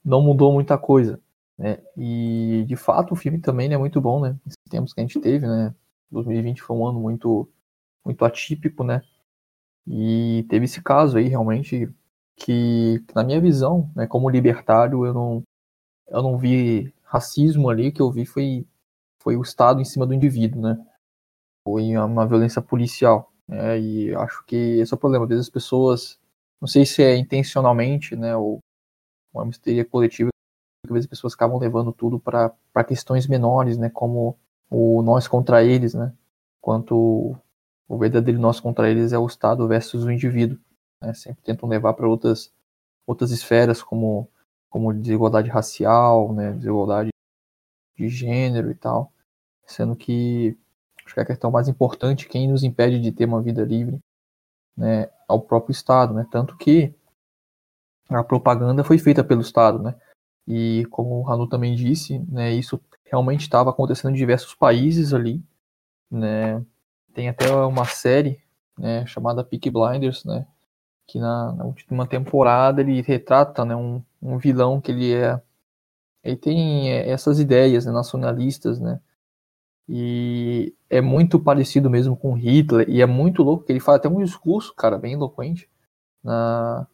[0.03, 1.19] não mudou muita coisa.
[1.57, 1.79] Né?
[1.97, 4.37] E de fato o filme também é muito bom, né?
[4.45, 5.73] Esses tempos que a gente teve, né?
[6.11, 7.49] 2020 foi um ano muito,
[8.03, 9.01] muito atípico, né?
[9.87, 11.89] E teve esse caso aí realmente
[12.35, 15.43] que, na minha visão, né, como libertário, eu não,
[16.09, 18.65] eu não vi racismo ali, que eu vi foi,
[19.21, 20.77] foi o Estado em cima do indivíduo, né?
[21.67, 23.31] Foi uma violência policial.
[23.49, 25.25] É, e acho que esse é o problema.
[25.25, 26.19] Às vezes as pessoas,
[26.61, 28.59] não sei se é intencionalmente, né, ou
[29.33, 30.29] uma misteria coletiva,
[30.85, 34.37] às vezes as pessoas acabam levando tudo para questões menores, né, como
[34.69, 36.13] o nós contra eles, né,
[36.61, 37.35] quanto
[37.87, 40.57] o verdadeiro nós contra eles é o Estado versus o indivíduo.
[41.01, 42.51] Né, sempre tentam levar para outras,
[43.05, 44.29] outras esferas, como,
[44.69, 47.09] como desigualdade racial, né, desigualdade
[47.97, 49.11] de gênero e tal,
[49.65, 50.57] sendo que
[51.05, 53.99] Acho que a questão mais importante, quem nos impede de ter uma vida livre,
[54.75, 56.25] né, ao próprio Estado, né?
[56.31, 56.93] Tanto que
[58.09, 59.95] a propaganda foi feita pelo Estado, né?
[60.47, 65.43] E como o Hanu também disse, né, isso realmente estava acontecendo em diversos países ali,
[66.09, 66.63] né?
[67.13, 68.41] Tem até uma série,
[68.77, 70.47] né, chamada Peaky Blinders, né,
[71.07, 75.41] que na, na última temporada ele retrata, né, um, um vilão que ele é
[76.23, 78.99] ele tem é, essas ideias né, nacionalistas, né,
[79.87, 84.09] e é muito parecido mesmo com Hitler, e é muito louco que ele fala até
[84.09, 85.69] um discurso, cara, bem eloquente,
[86.23, 86.87] na,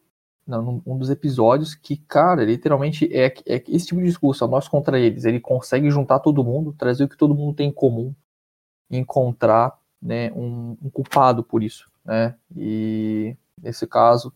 [0.45, 4.99] na, num dos episódios, que, cara, literalmente é, é esse tipo de discurso, nós contra
[4.99, 5.23] eles.
[5.23, 8.13] Ele consegue juntar todo mundo, trazer o que todo mundo tem em comum,
[8.89, 11.89] encontrar né, um, um culpado por isso.
[12.03, 12.35] Né?
[12.57, 14.33] E nesse caso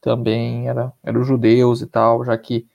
[0.00, 2.68] também era, era os judeus e tal, já que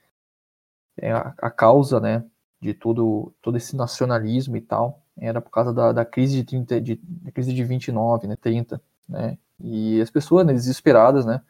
[0.97, 2.25] é a, a causa né,
[2.61, 6.81] de tudo, todo esse nacionalismo e tal era por causa da, da crise de 30,
[6.81, 11.41] de, da crise de 29, né, 30, né, e as pessoas né, desesperadas, né,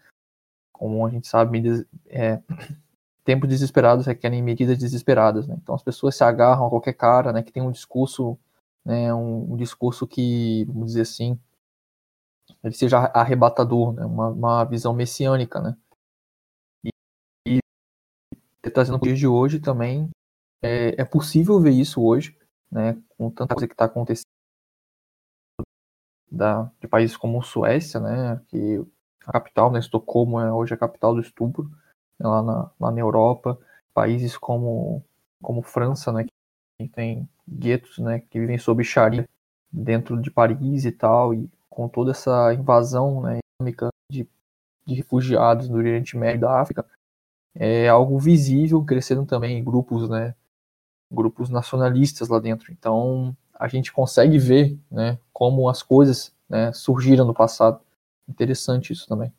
[0.72, 2.42] como a gente sabe, é,
[3.26, 7.44] tempos desesperados requerem medidas desesperadas, né, então as pessoas se agarram a qualquer cara, né,
[7.44, 8.38] que tem um discurso,
[8.86, 11.38] né, um, um discurso que, vamos dizer assim,
[12.64, 15.78] ele seja arrebatador, né, uma, uma visão messiânica, né,
[16.86, 17.60] e,
[18.66, 20.10] e trazendo para o dia de hoje também,
[20.62, 22.38] é, é possível ver isso hoje,
[22.72, 24.26] né, com tanta coisa que está acontecendo
[26.30, 28.84] da, de países como Suécia, né, que
[29.26, 31.70] a capital, né, Estocolmo é hoje a capital do estupro,
[32.20, 33.58] né, lá, na, lá na Europa,
[33.94, 35.04] países como,
[35.42, 36.26] como França, né,
[36.80, 39.28] que tem guetos, né, que vivem sob Sharia
[39.72, 43.38] dentro de Paris e tal, e com toda essa invasão, né,
[44.12, 44.28] de,
[44.84, 46.84] de refugiados do Oriente Médio da África,
[47.54, 50.34] é algo visível, crescendo também grupos, né,
[51.14, 52.72] grupos nacionalistas lá dentro.
[52.72, 57.80] Então a gente consegue ver né, como as coisas né, surgiram no passado.
[58.28, 59.32] Interessante isso também.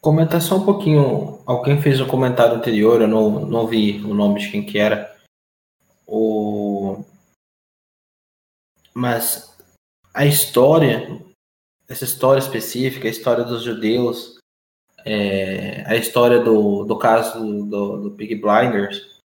[0.00, 1.40] Comentar só um pouquinho.
[1.46, 5.16] Alguém fez um comentário anterior, eu não, não vi o nome de quem que era.
[6.08, 7.04] O...
[8.92, 9.47] Mas
[10.18, 11.16] a história,
[11.86, 14.36] essa história específica, a história dos judeus,
[15.04, 19.22] é, a história do, do caso do, do Big Blinders,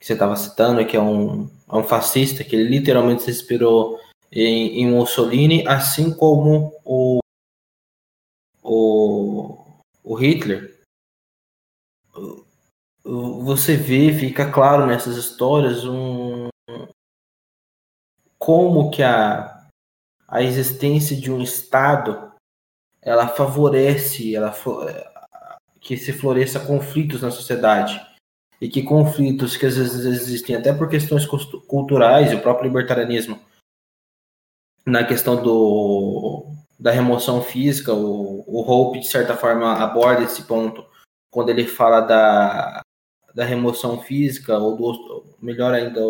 [0.00, 4.00] que você estava citando, que é um, é um fascista, que literalmente se inspirou
[4.32, 7.20] em, em Mussolini, assim como o,
[8.64, 9.64] o,
[10.02, 10.76] o Hitler.
[13.04, 16.48] Você vê, fica claro nessas histórias um
[18.40, 19.51] como que a
[20.32, 22.32] a existência de um Estado
[23.02, 24.54] ela favorece ela,
[25.78, 28.00] que se floresça conflitos na sociedade.
[28.58, 33.38] E que conflitos que às vezes existem até por questões culturais o próprio libertarianismo
[34.86, 36.46] na questão do
[36.78, 40.84] da remoção física, o, o Hope, de certa forma, aborda esse ponto.
[41.30, 42.80] Quando ele fala da,
[43.32, 46.00] da remoção física, ou do, melhor ainda,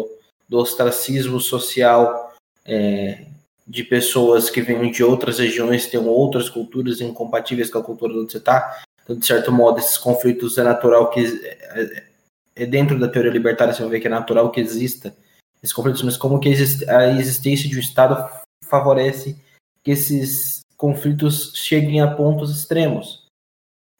[0.48, 2.32] do ostracismo social
[2.64, 3.26] é,
[3.66, 8.32] de pessoas que vêm de outras regiões, têm outras culturas incompatíveis com a cultura onde
[8.32, 8.82] você está.
[9.02, 11.20] Então, de certo modo, esses conflitos é natural que.
[11.44, 12.12] É,
[12.54, 15.16] é dentro da teoria libertária, você vai ver que é natural que exista
[15.62, 16.48] esses conflitos, mas como que
[16.88, 18.28] a existência de um Estado
[18.68, 19.38] favorece
[19.82, 23.26] que esses conflitos cheguem a pontos extremos.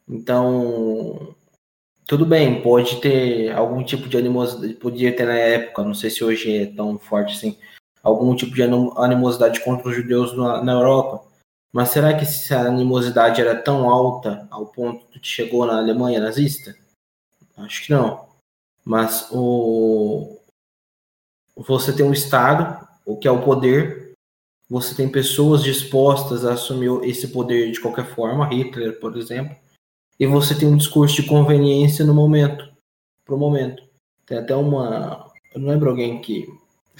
[0.08, 1.34] Então,
[2.06, 6.24] tudo bem, pode ter algum tipo de animosidade, podia ter na época, não sei se
[6.24, 7.56] hoje é tão forte assim,
[8.02, 11.24] algum tipo de animosidade contra os judeus na, na Europa.
[11.72, 16.76] Mas será que essa animosidade era tão alta ao ponto que chegou na Alemanha nazista?
[17.56, 18.28] Acho que não.
[18.84, 20.38] Mas o
[21.56, 24.12] você tem um Estado, o que é o poder,
[24.68, 29.54] você tem pessoas dispostas a assumir esse poder de qualquer forma, Hitler, por exemplo,
[30.18, 32.72] e você tem um discurso de conveniência no momento,
[33.24, 33.82] pro momento.
[34.24, 36.48] Tem até uma, eu não lembro alguém que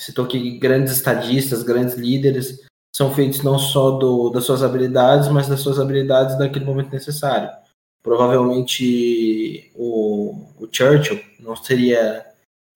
[0.02, 2.60] citou que grandes estadistas, grandes líderes
[2.94, 7.50] são feitos não só do, das suas habilidades, mas das suas habilidades naquele momento necessário.
[8.02, 12.26] Provavelmente o, o Churchill não seria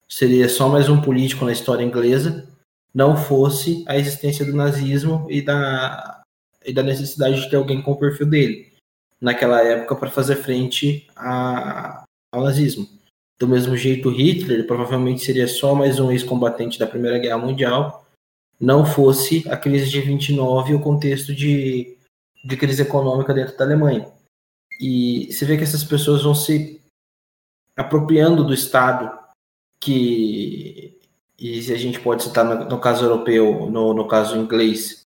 [0.09, 2.47] seria só mais um político na história inglesa,
[2.93, 6.23] não fosse a existência do nazismo e da,
[6.65, 8.73] e da necessidade de ter alguém com o perfil dele
[9.19, 12.87] naquela época para fazer frente a, ao nazismo.
[13.39, 18.05] Do mesmo jeito, Hitler provavelmente seria só mais um ex-combatente da Primeira Guerra Mundial,
[18.59, 21.95] não fosse a crise de 29 e o contexto de,
[22.43, 24.11] de crise econômica dentro da Alemanha.
[24.79, 26.81] E você vê que essas pessoas vão se
[27.75, 29.17] apropriando do Estado
[29.79, 30.97] que
[31.39, 35.01] e se a gente pode citar no, no caso europeu, no, no, caso inglês,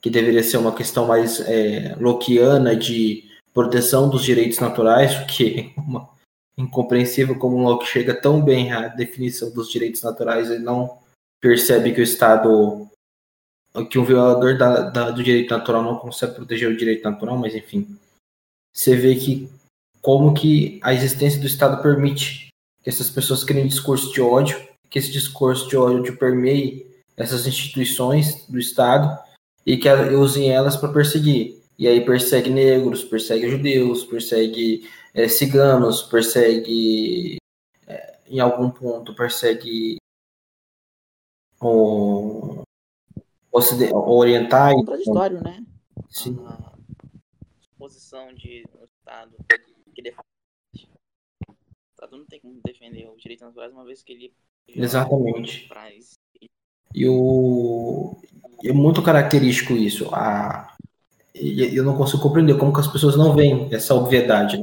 [0.00, 5.72] que deveria ser uma questão mais é, loquiana de proteção dos direitos naturais, o que
[5.76, 6.08] é uma,
[6.58, 10.98] incompreensível como Locke chega tão bem à definição dos direitos naturais e não
[11.40, 12.88] percebe que o Estado,
[13.90, 17.54] que um violador da, da, do direito natural não consegue proteger o direito natural, mas
[17.54, 17.98] enfim,
[18.74, 19.50] você vê que
[20.00, 22.48] como que a existência do Estado permite
[22.82, 28.46] que essas pessoas criem discurso de ódio que esse discurso de ódio permeie essas instituições
[28.48, 29.18] do Estado
[29.64, 31.60] e que usem elas para perseguir.
[31.78, 37.38] E aí persegue negros, persegue judeus, persegue é, ciganos, persegue,
[37.86, 39.96] é, em algum ponto, persegue
[41.58, 42.62] o,
[43.50, 44.74] o orientais.
[44.74, 45.64] É contraditório, né?
[46.10, 46.36] Sim.
[46.46, 46.76] A
[47.78, 49.32] posição de um Estado
[49.94, 50.22] que defende.
[51.48, 51.54] O
[51.94, 54.34] Estado não tem como defender os direitos naturais uma vez que ele
[54.68, 55.66] Exatamente.
[56.94, 58.20] E o
[58.62, 60.14] é muito característico isso.
[60.14, 60.76] A
[61.34, 64.58] eu não consigo compreender como que as pessoas não veem essa obviedade.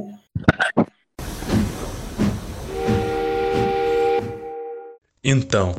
[5.22, 5.74] Então,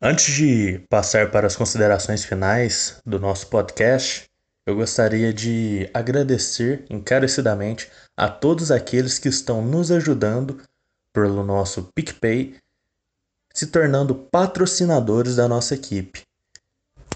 [0.00, 4.28] antes de passar para as considerações finais do nosso podcast,
[4.66, 10.60] eu gostaria de agradecer encarecidamente a todos aqueles que estão nos ajudando
[11.12, 12.54] pelo nosso PicPay
[13.54, 16.22] se tornando patrocinadores da nossa equipe.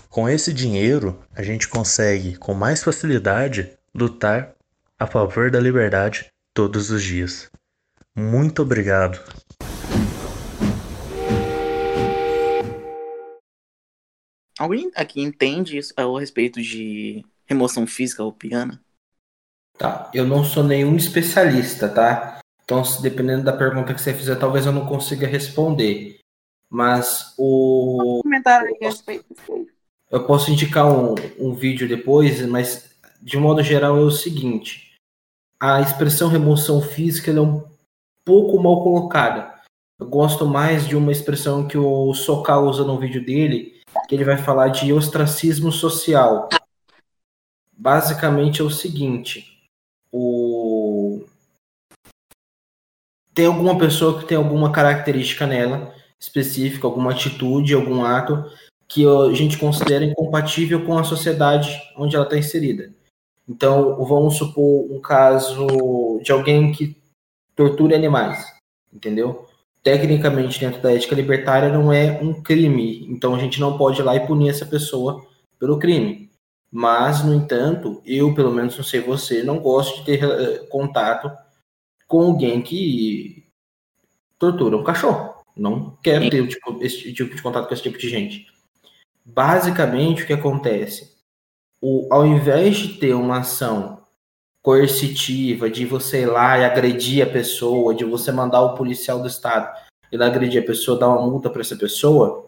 [0.09, 4.55] Com esse dinheiro, a gente consegue com mais facilidade lutar
[4.99, 7.51] a favor da liberdade todos os dias.
[8.17, 9.21] Muito obrigado.
[14.59, 18.81] Alguém aqui entende isso a respeito de remoção física ou piana?
[19.77, 22.39] Tá, eu não sou nenhum especialista, tá?
[22.65, 26.21] Então, dependendo da pergunta que você fizer, talvez eu não consiga responder.
[26.71, 28.21] Mas o.
[28.23, 29.27] Comentário a respeito.
[30.11, 34.86] Eu posso indicar um, um vídeo depois, mas de modo geral é o seguinte:
[35.61, 37.65] a expressão remoção física é um
[38.25, 39.55] pouco mal colocada.
[39.99, 44.25] Eu gosto mais de uma expressão que o Sokal usa no vídeo dele, que ele
[44.25, 46.49] vai falar de ostracismo social.
[47.73, 49.67] Basicamente é o seguinte:
[50.13, 51.25] o...
[53.35, 58.45] tem alguma pessoa que tem alguma característica nela específica, alguma atitude, algum ato
[58.89, 62.96] que a gente considera incompatível com a sociedade onde ela está inserida.
[63.49, 66.97] Então, vamos supor um caso de alguém que
[67.55, 68.45] torture animais,
[68.93, 69.47] entendeu?
[69.83, 74.05] Tecnicamente, dentro da ética libertária, não é um crime, então a gente não pode ir
[74.05, 75.25] lá e punir essa pessoa
[75.59, 76.29] pelo crime.
[76.73, 81.31] Mas, no entanto, eu, pelo menos não sei você, não gosto de ter uh, contato
[82.09, 83.47] com alguém que
[84.39, 85.37] tortura um cachorro.
[85.57, 88.47] Não quero ter tipo, esse tipo de contato com esse tipo de gente.
[89.25, 91.16] Basicamente, o que acontece?
[91.81, 94.01] O, ao invés de ter uma ação
[94.63, 99.29] coercitiva, de você ir lá e agredir a pessoa, de você mandar o policial do
[99.29, 99.69] estado
[100.11, 102.47] ir lá agredir a pessoa, dar uma multa para essa pessoa,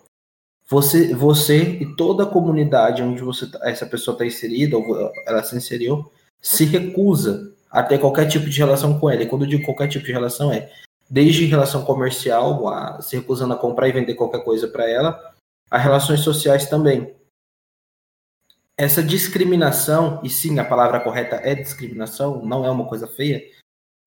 [0.69, 5.43] você, você e toda a comunidade onde você, tá, essa pessoa está inserida, ou ela
[5.43, 6.11] se inseriu,
[6.41, 9.23] se recusa a ter qualquer tipo de relação com ela.
[9.23, 10.71] E quando eu digo qualquer tipo de relação, é
[11.09, 15.19] desde relação comercial, a, se recusando a comprar e vender qualquer coisa para ela,
[15.71, 17.15] a relações sociais também
[18.79, 23.43] essa discriminação, e sim, a palavra correta é discriminação, não é uma coisa feia,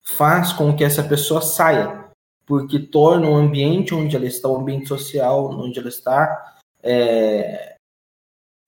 [0.02, 2.06] faz com que essa pessoa saia,
[2.46, 7.76] porque torna o ambiente onde ela está, o ambiente social onde ela está, é,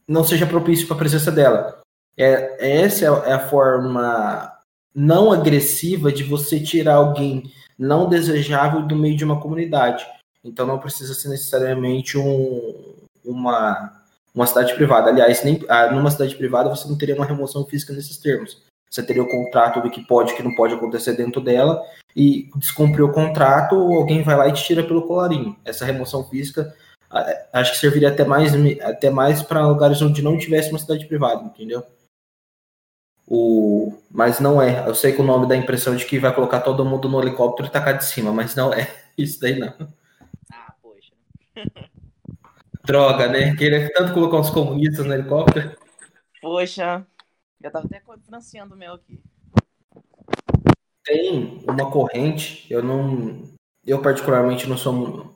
[0.07, 1.81] não seja propício para a presença dela.
[2.17, 4.53] É, essa é a forma
[4.95, 10.07] não agressiva de você tirar alguém não desejável do meio de uma comunidade.
[10.45, 12.95] Então não precisa ser necessariamente um,
[13.25, 14.04] uma
[14.35, 15.11] uma cidade privada.
[15.11, 18.63] Aliás, nem, ah, numa cidade privada você não teria uma remoção física nesses termos.
[18.91, 21.83] Você teria o contrato do que pode e que não pode acontecer dentro dela,
[22.15, 25.57] e descumprir o contrato, alguém vai lá e te tira pelo colarinho.
[25.65, 26.75] Essa remoção física
[27.11, 31.07] ah, acho que serviria até mais, até mais para lugares onde não tivesse uma cidade
[31.07, 31.85] privada, entendeu?
[33.27, 34.87] O, mas não é.
[34.87, 37.21] Eu sei que o nome dá a impressão de que vai colocar todo mundo no
[37.23, 38.93] helicóptero e tacar de cima, mas não é.
[39.17, 39.73] Isso daí não.
[40.53, 41.13] Ah, poxa.
[42.85, 43.57] Droga, né?
[43.57, 45.75] Queria tanto colocar uns comunistas no helicóptero.
[46.41, 47.07] Poxa,
[47.63, 49.19] já tava até financiando o meu aqui.
[51.03, 53.43] Tem uma corrente, eu não.
[53.87, 55.35] Eu, particularmente, não sou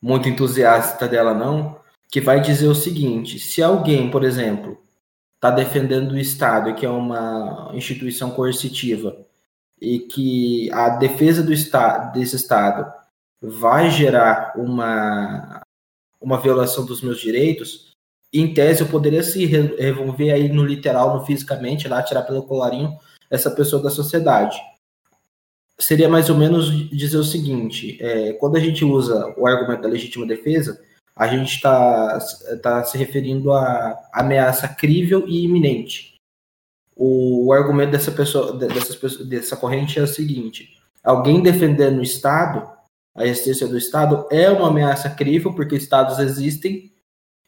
[0.00, 1.80] muito entusiasta dela, não,
[2.10, 4.82] que vai dizer o seguinte: se alguém, por exemplo,
[5.34, 9.16] está defendendo o Estado, que é uma instituição coercitiva,
[9.80, 12.90] e que a defesa do Estado, desse Estado
[13.40, 15.65] vai gerar uma
[16.26, 17.92] uma violação dos meus direitos,
[18.32, 22.98] em tese eu poderia se revolver aí no literal, no fisicamente, lá tirar pelo colarinho
[23.30, 24.58] essa pessoa da sociedade.
[25.78, 29.88] Seria mais ou menos dizer o seguinte: é, quando a gente usa o argumento da
[29.88, 30.82] legítima defesa,
[31.14, 32.18] a gente está
[32.60, 36.16] tá se referindo a ameaça crível e iminente.
[36.96, 42.75] O, o argumento dessa pessoa, dessas, dessa corrente é o seguinte: alguém defendendo o Estado
[43.16, 46.92] a existência do Estado é uma ameaça crível, porque Estados existem,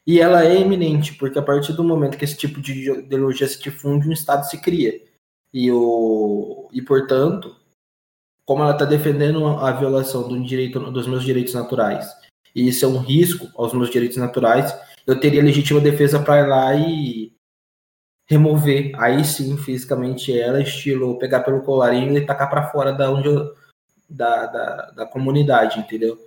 [0.07, 3.61] e ela é eminente, porque a partir do momento que esse tipo de ideologia se
[3.61, 4.99] difunde, um Estado se cria.
[5.53, 7.55] E, o, e portanto,
[8.47, 12.09] como ela está defendendo a violação do direito, dos meus direitos naturais,
[12.55, 14.75] e isso é um risco aos meus direitos naturais,
[15.07, 17.33] eu teria legítima defesa para ir lá e
[18.27, 23.29] remover, aí sim, fisicamente ela, estilo pegar pelo colarinho e tacar para fora da onde
[23.29, 23.55] eu,
[24.09, 26.19] da, da, da comunidade, entendeu?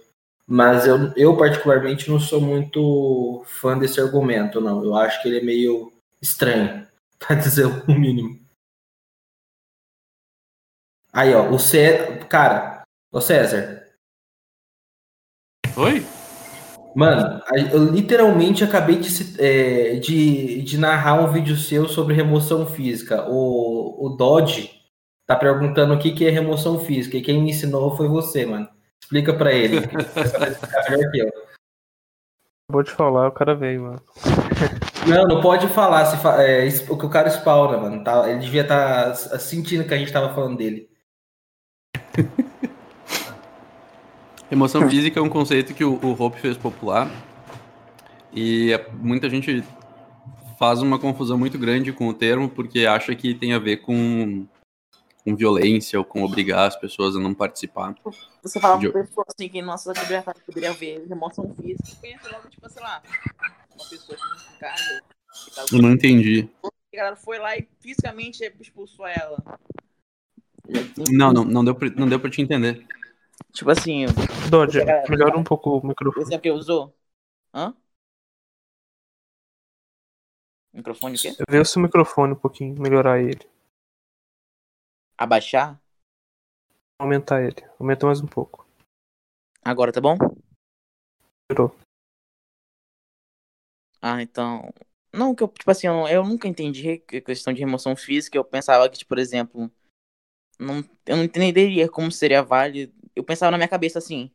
[0.45, 4.83] Mas eu, eu, particularmente, não sou muito fã desse argumento, não.
[4.83, 6.85] Eu acho que ele é meio estranho,
[7.17, 8.39] para dizer o mínimo.
[11.13, 12.25] Aí, ó, o César.
[12.27, 13.85] Cara, o César.
[15.75, 16.05] Oi?
[16.93, 23.25] Mano, eu literalmente acabei de, é, de, de narrar um vídeo seu sobre remoção física.
[23.29, 24.80] O, o Dodge
[25.33, 28.67] tá perguntando o que, que é remoção física e quem me ensinou foi você, mano.
[29.01, 29.77] Explica para ele.
[32.69, 34.01] Vou te falar, o cara veio, mano.
[35.07, 36.41] Não, não pode falar se fa...
[36.41, 38.03] é, o que o cara spawna, mano.
[38.03, 40.89] Tá, ele devia estar tá sentindo que a gente tava falando dele.
[44.51, 47.09] Emoção física é um conceito que o, o Hope fez popular.
[48.33, 49.63] E é, muita gente
[50.57, 54.45] faz uma confusão muito grande com o termo porque acha que tem a ver com
[55.23, 57.95] com violência ou com obrigar as pessoas a não participar.
[58.41, 58.87] Você fala de...
[58.87, 63.01] uma pessoa assim que nossa liberdade poderia ver remoção física, pensa logo, tipo, sei lá,
[63.73, 65.03] uma pessoa que em casa.
[65.71, 66.49] Eu não entendi.
[66.63, 69.41] A galera foi lá e fisicamente expulsou ela.
[71.09, 72.85] Não, não, não deu pra, não deu pra te entender.
[73.53, 74.05] Tipo assim.
[74.49, 76.23] Dodge, melhora um pouco o microfone.
[76.23, 76.93] Esse é o que usou?
[77.53, 77.73] Hã?
[80.73, 81.33] Microfone o quê?
[81.49, 83.49] Vê o seu microfone um pouquinho, melhorar ele.
[85.21, 85.79] Abaixar?
[86.97, 87.61] Aumentar ele.
[87.77, 88.65] Aumenta mais um pouco.
[89.63, 90.17] Agora tá bom?
[91.49, 91.75] Virou.
[94.01, 94.73] Ah, então.
[95.13, 98.37] Não, que eu, tipo assim, eu, eu nunca entendi a questão de remoção física.
[98.37, 99.71] Eu pensava que, tipo, por exemplo,
[100.59, 102.93] não, eu não entenderia como seria válido.
[103.15, 104.31] Eu pensava na minha cabeça assim,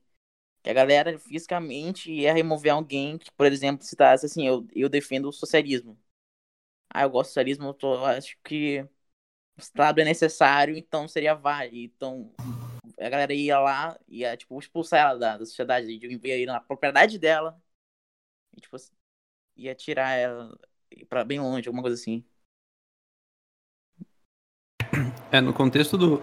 [0.62, 5.28] que a galera fisicamente ia remover alguém que, por exemplo, citasse assim, eu, eu defendo
[5.28, 5.98] o socialismo.
[6.90, 8.86] ah, eu gosto do socialismo, eu tô, acho que
[9.56, 11.84] Estado é necessário, então seria vale.
[11.84, 12.32] Então
[12.98, 17.60] a galera ia lá, ia tipo, expulsar ela da, da sociedade, ia na propriedade dela,
[18.56, 18.76] e, tipo,
[19.56, 20.58] ia tirar ela
[21.08, 22.24] para bem longe, alguma coisa assim.
[25.30, 26.22] É, no contexto do,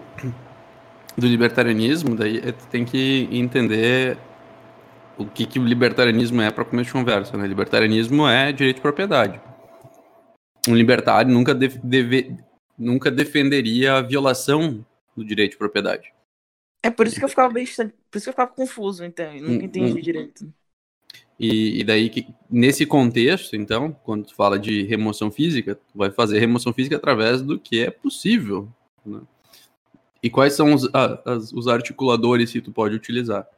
[1.16, 4.18] do libertarianismo, daí é, tem que entender
[5.16, 7.36] o que, que o libertarianismo é para começo de conversa.
[7.36, 7.46] Né?
[7.46, 9.40] Libertarianismo é direito de propriedade.
[10.66, 12.36] Um libertário nunca, deve, deve,
[12.78, 14.84] nunca defenderia a violação
[15.16, 16.12] do direito de propriedade.
[16.82, 19.42] É por isso que eu ficava bem, por isso que eu ficava confuso, então, eu
[19.48, 20.52] nunca entendi direito.
[21.38, 26.10] E, e, daí que nesse contexto, então, quando tu fala de remoção física, tu vai
[26.10, 28.68] fazer remoção física através do que é possível.
[29.04, 29.20] Né?
[30.22, 33.48] E quais são os, as, os articuladores que tu pode utilizar?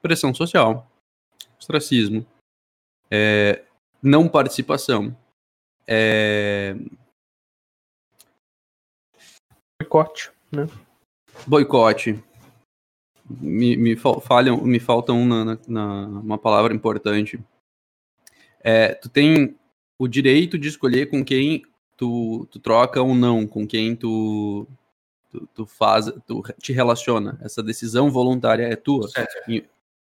[0.00, 0.88] Pressão social,
[1.58, 2.24] ostracismo,
[3.10, 3.64] é,
[4.02, 5.16] não participação,
[5.86, 6.76] é...
[9.84, 10.66] boicote, né?
[11.46, 12.22] Boicote.
[13.28, 17.40] Me, me, falham, me falta uma, na, na, uma palavra importante.
[18.60, 19.56] É, tu tem
[19.98, 21.62] o direito de escolher com quem
[21.96, 24.66] tu, tu troca ou não, com quem tu,
[25.30, 27.38] tu, tu faz, tu te relaciona.
[27.42, 29.08] Essa decisão voluntária é tua.
[29.08, 29.50] Certo.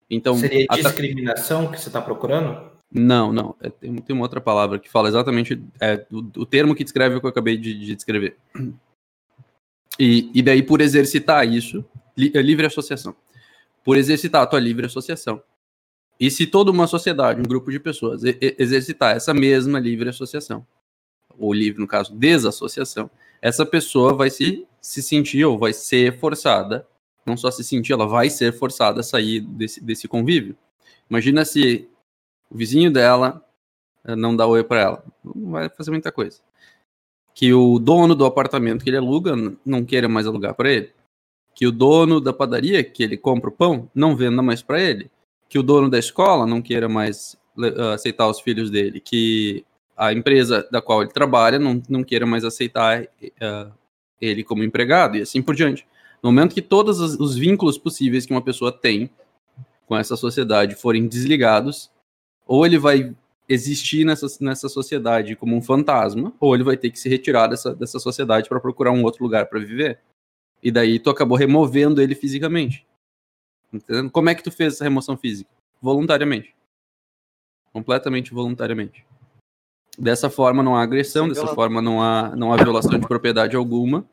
[0.09, 2.73] Então, Seria discriminação que você está procurando?
[2.91, 3.57] Não, não.
[3.61, 7.17] É, tem, tem, uma outra palavra que fala exatamente é, o, o, termo que descreve
[7.17, 8.37] o que eu acabei de, de descrever.
[9.99, 11.85] E, e, daí, por exercitar isso,
[12.17, 13.15] li, é livre associação.
[13.85, 15.43] Por exercitar a tua livre associação.
[16.19, 20.09] E se toda uma sociedade, um grupo de pessoas, e, e, exercitar essa mesma livre
[20.09, 20.67] associação,
[21.39, 23.11] ou livre, no caso, desassociação,
[23.43, 26.87] essa pessoa vai se, se sentir ou vai ser forçada,
[27.27, 30.57] não só se sentir, ela vai ser forçada a sair desse, desse convívio.
[31.09, 31.89] Imagina se
[32.51, 33.43] o vizinho dela
[34.05, 35.05] eh, não dá oi para ela.
[35.25, 36.41] Não vai fazer muita coisa.
[37.35, 40.93] Que o dono do apartamento que ele aluga não queira mais alugar para ele.
[41.55, 45.11] Que o dono da padaria que ele compra o pão não venda mais para ele.
[45.49, 49.01] Que o dono da escola não queira mais uh, aceitar os filhos dele.
[49.01, 49.65] Que
[49.97, 53.73] a empresa da qual ele trabalha não, não queira mais aceitar uh,
[54.21, 55.87] ele como empregado e assim por diante.
[56.23, 59.11] No momento que todos os vínculos possíveis que uma pessoa tem
[59.87, 61.91] com essa sociedade forem desligados,
[62.47, 63.15] ou ele vai
[63.49, 67.75] existir nessa, nessa sociedade como um fantasma, ou ele vai ter que se retirar dessa,
[67.75, 70.01] dessa sociedade para procurar um outro lugar para viver.
[70.63, 72.87] E daí tu acabou removendo ele fisicamente.
[73.73, 74.11] Entendeu?
[74.11, 75.51] Como é que tu fez essa remoção física?
[75.81, 76.55] Voluntariamente.
[77.73, 79.05] Completamente voluntariamente.
[79.99, 84.09] Dessa forma não há agressão, dessa forma não há, não há violação de propriedade alguma.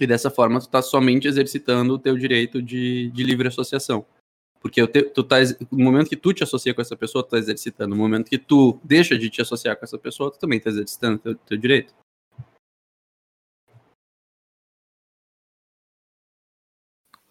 [0.00, 4.06] E dessa forma tu está somente exercitando o teu direito de, de livre associação.
[4.60, 5.36] Porque te, tu tá,
[5.70, 7.94] no momento que tu te associa com essa pessoa, tu tá exercitando.
[7.94, 11.18] No momento que tu deixa de te associar com essa pessoa, tu também tá exercitando
[11.18, 11.94] teu, teu direito.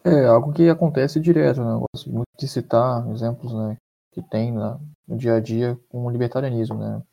[0.04, 1.74] É algo que acontece direto, né?
[1.74, 3.76] Eu gosto muito de citar exemplos né,
[4.14, 7.04] que tem né, no dia a dia com o libertarianismo, né?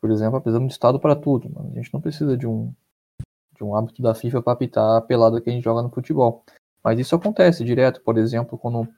[0.00, 2.74] Por exemplo, apesar de Estado para tudo, a gente não precisa de um,
[3.54, 6.44] de um hábito da FIFA para apitar a pelada que a gente joga no futebol.
[6.82, 8.88] Mas isso acontece direto, por exemplo, quando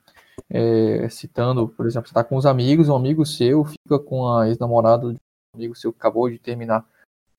[0.51, 4.49] é, citando, por exemplo, você está com os amigos, um amigo seu fica com a
[4.49, 6.85] ex-namorada de um amigo seu que acabou de terminar.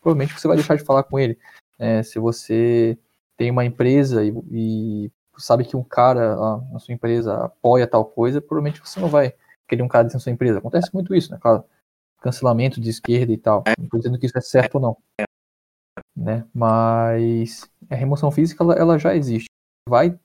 [0.02, 1.38] Provavelmente você vai deixar de falar com ele.
[1.78, 2.98] É, se você
[3.38, 6.36] tem uma empresa e, e sabe que um cara
[6.72, 9.34] na sua empresa apoia tal coisa, provavelmente você não vai
[9.68, 10.60] querer um cara dentro da sua empresa.
[10.60, 11.38] Acontece muito isso, né?
[11.42, 11.64] Claro,
[12.22, 13.64] cancelamento de esquerda e tal.
[13.78, 14.98] Não estou dizendo que isso é certo ou não.
[16.16, 16.46] Né?
[16.54, 19.50] Mas a remoção física ela, ela já existe.
[19.88, 20.18] Vai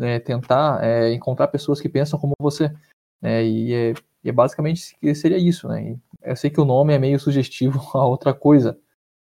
[0.00, 2.72] é, tentar é, encontrar pessoas que pensam como você.
[3.20, 3.44] Né?
[3.44, 5.68] E, é, e é basicamente seria isso.
[5.68, 5.96] Né?
[6.22, 8.78] eu sei que o nome é meio sugestivo a outra coisa,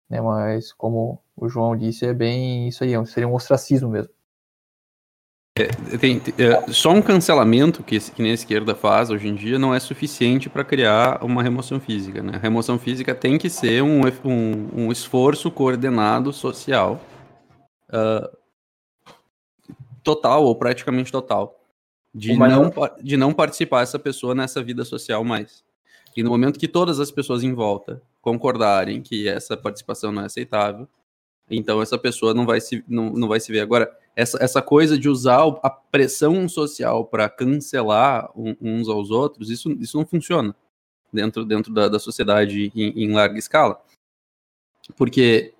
[0.10, 0.20] né?
[0.22, 4.12] mas como o João disse, é bem isso aí, é seria um ostracismo mesmo.
[5.60, 9.58] É, tem, é, só um cancelamento que, que nem a esquerda faz hoje em dia
[9.58, 12.22] não é suficiente para criar uma remoção física.
[12.22, 12.34] Né?
[12.36, 17.02] A remoção física tem que ser um, um, um esforço coordenado social
[17.90, 18.38] uh,
[20.08, 21.62] total ou praticamente total
[22.16, 22.72] de não,
[23.04, 25.66] de não participar essa pessoa nessa vida social mais.
[26.16, 30.26] E no momento que todas as pessoas em volta concordarem que essa participação não é
[30.26, 30.88] aceitável,
[31.50, 33.60] então essa pessoa não vai se, não, não vai se ver.
[33.60, 39.70] Agora, essa, essa coisa de usar a pressão social para cancelar uns aos outros, isso,
[39.74, 40.56] isso não funciona
[41.12, 43.80] dentro, dentro da, da sociedade em, em larga escala.
[44.96, 45.54] Porque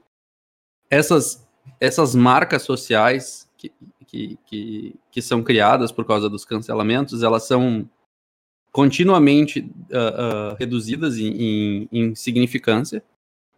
[0.90, 1.46] essas,
[1.80, 3.72] essas marcas sociais que,
[4.08, 7.88] que, que, que são criadas por causa dos cancelamentos, elas são
[8.72, 13.04] continuamente uh, uh, reduzidas em, em, em, significância,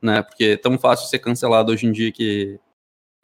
[0.02, 0.22] né?
[0.22, 2.60] Porque é tão fácil ser cancelado hoje em dia que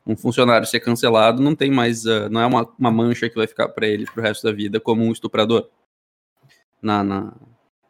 [0.05, 3.47] um funcionário ser cancelado não tem mais, uh, não é uma, uma mancha que vai
[3.47, 5.69] ficar para ele pro resto da vida como um estuprador
[6.81, 7.33] na, na,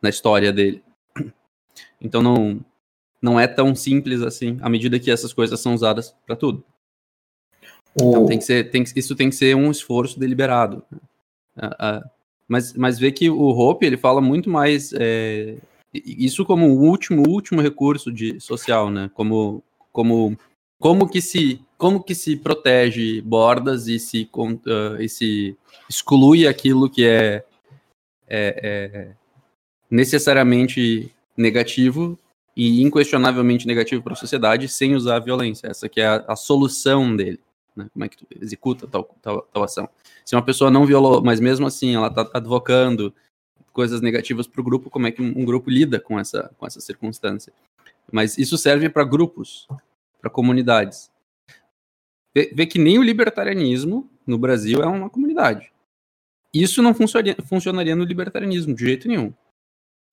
[0.02, 0.84] na história dele.
[2.00, 2.64] Então não,
[3.22, 6.64] não é tão simples assim, à medida que essas coisas são usadas para tudo.
[8.02, 8.10] O...
[8.10, 10.84] Então tem que ser, tem que, isso tem que ser um esforço deliberado.
[11.58, 12.10] Uh, uh,
[12.48, 15.56] mas, mas vê que o Hope ele fala muito mais é,
[16.06, 19.10] isso como o último último recurso de social, né?
[19.14, 20.38] Como como
[20.80, 25.56] como que se como que se protege bordas e se uh, e se
[25.90, 27.44] exclui aquilo que é,
[28.28, 28.60] é,
[29.08, 29.12] é
[29.90, 32.18] necessariamente negativo
[32.56, 35.68] e inquestionavelmente negativo para a sociedade sem usar a violência.
[35.68, 37.40] Essa que é a, a solução dele.
[37.76, 37.90] Né?
[37.92, 39.90] Como é que tu executa tal, tal, tal ação?
[40.24, 43.14] Se uma pessoa não violou, mas mesmo assim ela está advocando
[43.74, 46.80] coisas negativas para o grupo, como é que um, grupo lida com essa, com essa
[46.80, 47.52] circunstância?
[48.10, 49.68] Mas isso serve para grupos,
[50.22, 51.12] para comunidades.
[52.34, 55.72] Vê, vê, que nem o libertarianismo no Brasil é uma comunidade.
[56.54, 59.34] Isso não funcionaria, funcionaria no libertarianismo de jeito nenhum.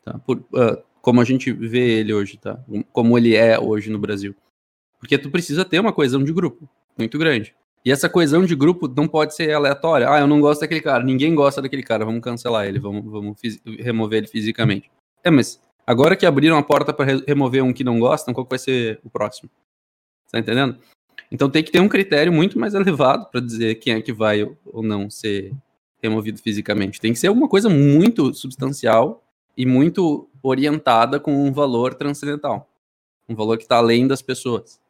[0.04, 0.18] Tá?
[0.18, 2.64] Por, uh, como a gente vê ele hoje, tá?
[2.92, 4.34] Como ele é hoje no Brasil.
[4.98, 6.68] Porque tu precisa ter uma coesão de grupo
[6.98, 7.54] muito grande.
[7.84, 10.08] E essa coesão de grupo não pode ser aleatória.
[10.08, 13.36] Ah, eu não gosto daquele cara, ninguém gosta daquele cara, vamos cancelar ele, vamos, vamos
[13.80, 14.90] remover ele fisicamente.
[15.24, 18.46] É, mas agora que abriram a porta para re remover um que não gostam, qual
[18.48, 19.50] vai ser o próximo?
[20.30, 20.78] Tá entendendo?
[21.30, 24.42] Então tem que ter um critério muito mais elevado para dizer quem é que vai
[24.64, 25.52] ou não ser
[26.02, 27.00] removido fisicamente.
[27.00, 29.24] Tem que ser alguma coisa muito substancial
[29.56, 32.68] e muito orientada com um valor transcendental.
[33.28, 34.80] Um valor que está além das pessoas.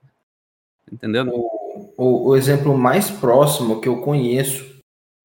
[0.90, 1.32] Entendendo?
[2.02, 4.76] O, o, exemplo mais próximo que eu conheço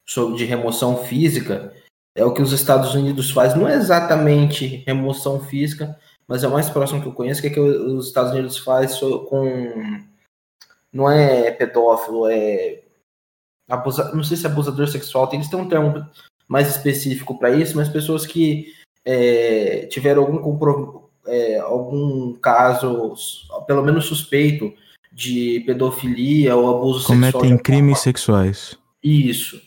[0.08, 1.74] sobre de remoção física
[2.16, 3.56] é o que os Estados Unidos faz.
[3.56, 7.50] Não é exatamente remoção física, mas é o mais próximo que eu conheço, que é
[7.50, 10.04] que os Estados Unidos faz com.
[10.94, 12.84] Não é pedófilo, é.
[13.68, 16.08] Abusa, não sei se é abusador sexual, eles têm um termo
[16.48, 18.72] mais específico para isso, mas pessoas que
[19.04, 23.16] é, tiveram algum, compro, é, algum caso,
[23.66, 24.72] pelo menos suspeito,
[25.18, 27.42] de pedofilia ou abuso Cometem sexual.
[27.42, 28.78] Cometem crimes sexuais.
[29.04, 29.60] Isso.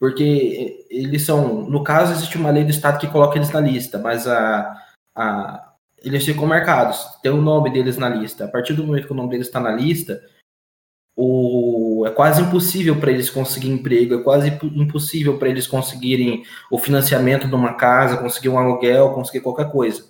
[0.00, 1.62] Porque eles são.
[1.70, 4.76] No caso, existe uma lei do Estado que coloca eles na lista, mas a,
[5.14, 7.06] a, eles ficam marcados.
[7.22, 8.46] Tem o nome deles na lista.
[8.46, 10.20] A partir do momento que o nome deles está na lista,
[11.14, 16.78] o, é quase impossível para eles conseguirem emprego, é quase impossível para eles conseguirem o
[16.78, 20.04] financiamento de uma casa, conseguir um aluguel, conseguir qualquer coisa.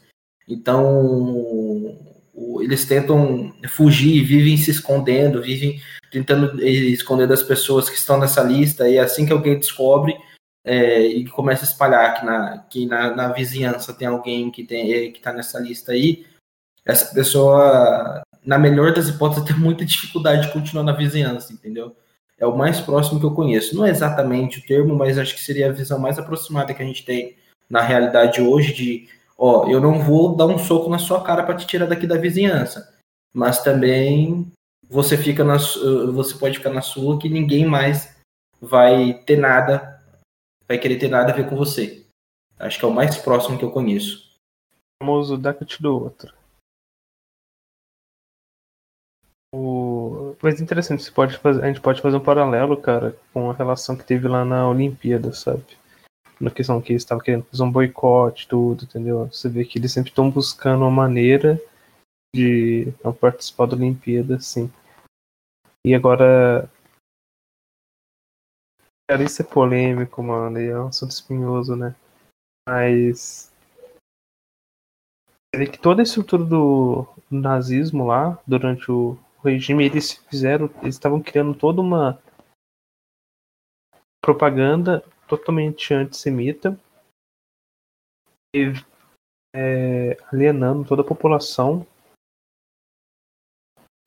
[0.48, 2.15] Então,
[2.62, 5.80] eles tentam fugir, vivem se escondendo, vivem
[6.10, 10.16] tentando esconder das pessoas que estão nessa lista, e assim que alguém descobre
[10.64, 15.32] é, e começa a espalhar que, na, que na, na vizinhança tem alguém que está
[15.32, 16.26] nessa lista aí,
[16.84, 21.96] essa pessoa, na melhor das hipóteses, tem muita dificuldade de continuar na vizinhança, entendeu?
[22.38, 23.74] É o mais próximo que eu conheço.
[23.74, 26.86] Não é exatamente o termo, mas acho que seria a visão mais aproximada que a
[26.86, 27.36] gente tem
[27.68, 29.08] na realidade hoje de
[29.38, 32.16] ó, eu não vou dar um soco na sua cara para te tirar daqui da
[32.16, 32.94] vizinhança,
[33.34, 34.50] mas também
[34.88, 35.56] você fica na,
[36.12, 38.16] você pode ficar na sua que ninguém mais
[38.60, 40.02] vai ter nada,
[40.66, 42.06] vai querer ter nada a ver com você.
[42.58, 44.34] Acho que é o mais próximo que eu conheço.
[45.00, 46.34] O famoso Dacket do outro.
[49.54, 50.34] O...
[50.42, 54.04] Mas interessante, pode fazer, a gente pode fazer um paralelo, cara, com a relação que
[54.04, 55.64] teve lá na Olimpíada, sabe?
[56.40, 59.26] Na questão que eles estavam querendo fazer um boicote, tudo, entendeu?
[59.26, 61.60] Você vê que eles sempre estão buscando uma maneira
[62.34, 64.70] de não participar da Olimpíada, assim.
[65.84, 66.68] E agora.
[69.08, 71.94] Cara, isso é polêmico, mano, e é um assunto espinhoso, né?
[72.68, 73.52] Mas.
[75.54, 80.68] Você vê que toda a estrutura do nazismo lá, durante o regime, eles fizeram.
[80.82, 82.20] Eles estavam criando toda uma
[84.20, 86.78] propaganda totalmente antissemita
[88.54, 88.72] e
[89.54, 91.86] é, alienando toda a população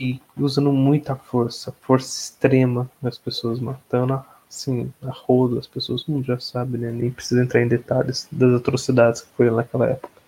[0.02, 4.14] e usando muita força, força extrema das pessoas, matando
[4.48, 6.92] assim, a roda as pessoas, mundo já sabe, né?
[6.92, 10.20] Nem precisa entrar em detalhes das atrocidades que foi naquela época.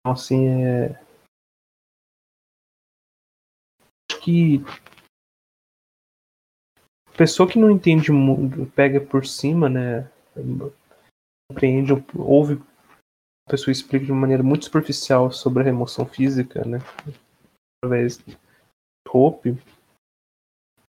[0.00, 1.00] Então assim é.
[4.10, 4.58] Acho que
[7.18, 10.08] pessoa que não entende muito, pega por cima, né?
[11.50, 12.62] Compreende, ouve
[13.48, 16.80] a pessoa explica de uma maneira muito superficial sobre a remoção física, né?
[17.82, 18.36] Através de
[19.10, 19.56] Hope,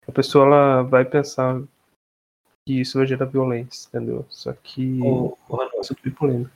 [0.05, 1.61] a pessoa ela vai pensar
[2.67, 4.25] que isso vai gerar violência, entendeu?
[4.29, 5.37] Só que oh,
[5.79, 6.51] isso é polêmico.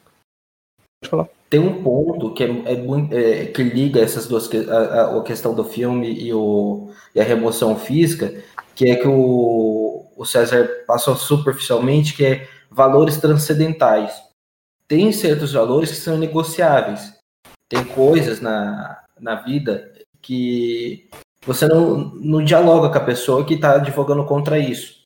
[1.06, 1.30] falar.
[1.50, 5.56] Tem um ponto que é, é muito é, que liga essas duas a, a, questão
[5.56, 8.44] do filme e, o, e a remoção física,
[8.76, 14.14] que é que o, o César passou superficialmente, que é valores transcendentais.
[14.88, 17.16] Tem certos valores que são negociáveis.
[17.70, 21.10] Tem coisas na, na vida que
[21.46, 25.04] você não, não dialoga com a pessoa que está advogando contra isso.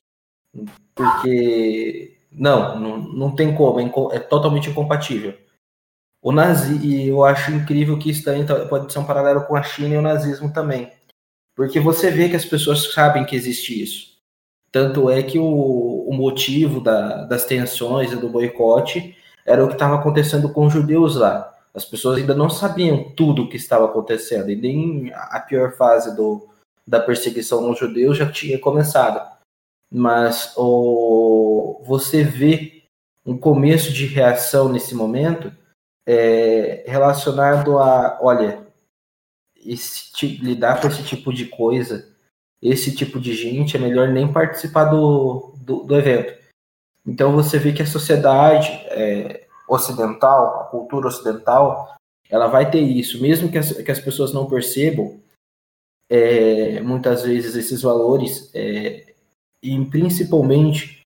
[0.94, 5.36] Porque, não, não, não tem como, é, é totalmente incompatível.
[6.22, 9.62] O nazi, e eu acho incrível que isso daí pode ser um paralelo com a
[9.62, 10.92] China e o nazismo também.
[11.54, 14.10] Porque você vê que as pessoas sabem que existe isso.
[14.72, 19.74] Tanto é que o, o motivo da, das tensões e do boicote era o que
[19.74, 21.52] estava acontecendo com os judeus lá.
[21.74, 26.14] As pessoas ainda não sabiam tudo o que estava acontecendo, e nem a pior fase
[26.16, 26.48] do,
[26.86, 29.20] da perseguição aos judeus já tinha começado.
[29.92, 32.82] Mas o, você vê
[33.24, 35.52] um começo de reação nesse momento
[36.06, 38.66] é, relacionado a, olha,
[39.64, 42.08] esse, lidar com esse tipo de coisa,
[42.62, 46.38] esse tipo de gente, é melhor nem participar do, do, do evento.
[47.06, 51.94] Então você vê que a sociedade é, ocidental, a cultura ocidental,
[52.28, 55.18] ela vai ter isso, mesmo que as, que as pessoas não percebam,
[56.08, 59.14] é, muitas vezes esses valores, é,
[59.62, 61.00] e principalmente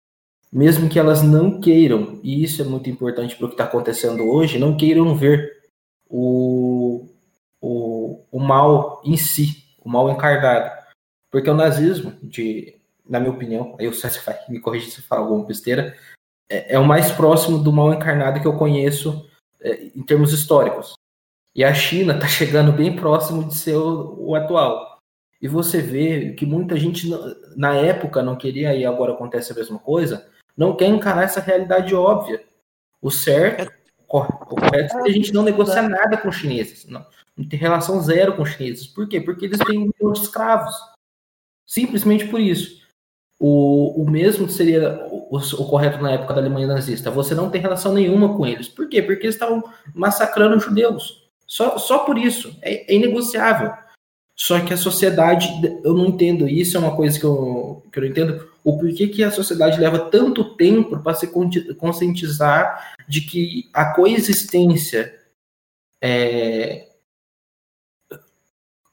[0.55, 4.23] mesmo que elas não queiram, e isso é muito importante para o que está acontecendo
[4.23, 5.65] hoje, não queiram ver
[6.09, 7.09] o,
[8.35, 10.69] o, mal em si, o mal encarnado.
[11.31, 12.77] Porque o nazismo, de,
[13.09, 15.97] na minha opinião, aí o César vai me corrigir se falar alguma besteira,
[16.49, 19.31] é, é, o mais próximo do mal encarnado que eu conheço
[19.61, 20.95] é, em termos históricos.
[21.55, 24.99] E a China está chegando bem próximo de ser o, o atual.
[25.41, 27.09] E você vê que muita gente
[27.57, 31.95] na época não queria e agora acontece a mesma coisa, não quer encarar essa realidade
[31.95, 32.43] óbvia.
[33.01, 33.73] O certo,
[34.09, 36.87] o correto é a gente não negocia nada com os chineses.
[36.87, 37.05] Não,
[37.37, 38.87] não tem relação zero com os chineses.
[38.87, 39.21] Por quê?
[39.21, 40.75] Porque eles têm um milhão de escravos.
[41.67, 42.83] Simplesmente por isso.
[43.39, 47.11] O, o mesmo seria o, o, correto na época da Alemanha nazista.
[47.11, 48.69] Você não tem relação nenhuma com eles.
[48.69, 49.03] Por quê?
[49.03, 49.63] Porque eles estavam
[49.93, 51.29] massacrando os judeus.
[51.47, 52.57] Só, só por isso.
[52.63, 53.73] É, é inegociável.
[54.37, 55.49] Só que a sociedade,
[55.85, 59.07] eu não entendo isso, é uma coisa que eu, que eu não entendo o porquê
[59.07, 61.29] que a sociedade leva tanto tempo para se
[61.77, 65.15] conscientizar de que a coexistência
[66.01, 66.89] é,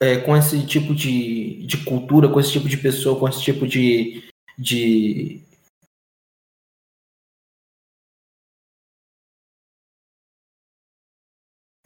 [0.02, 3.68] é, com esse tipo de, de cultura, com esse tipo de pessoa, com esse tipo
[3.68, 4.28] de,
[4.58, 5.46] de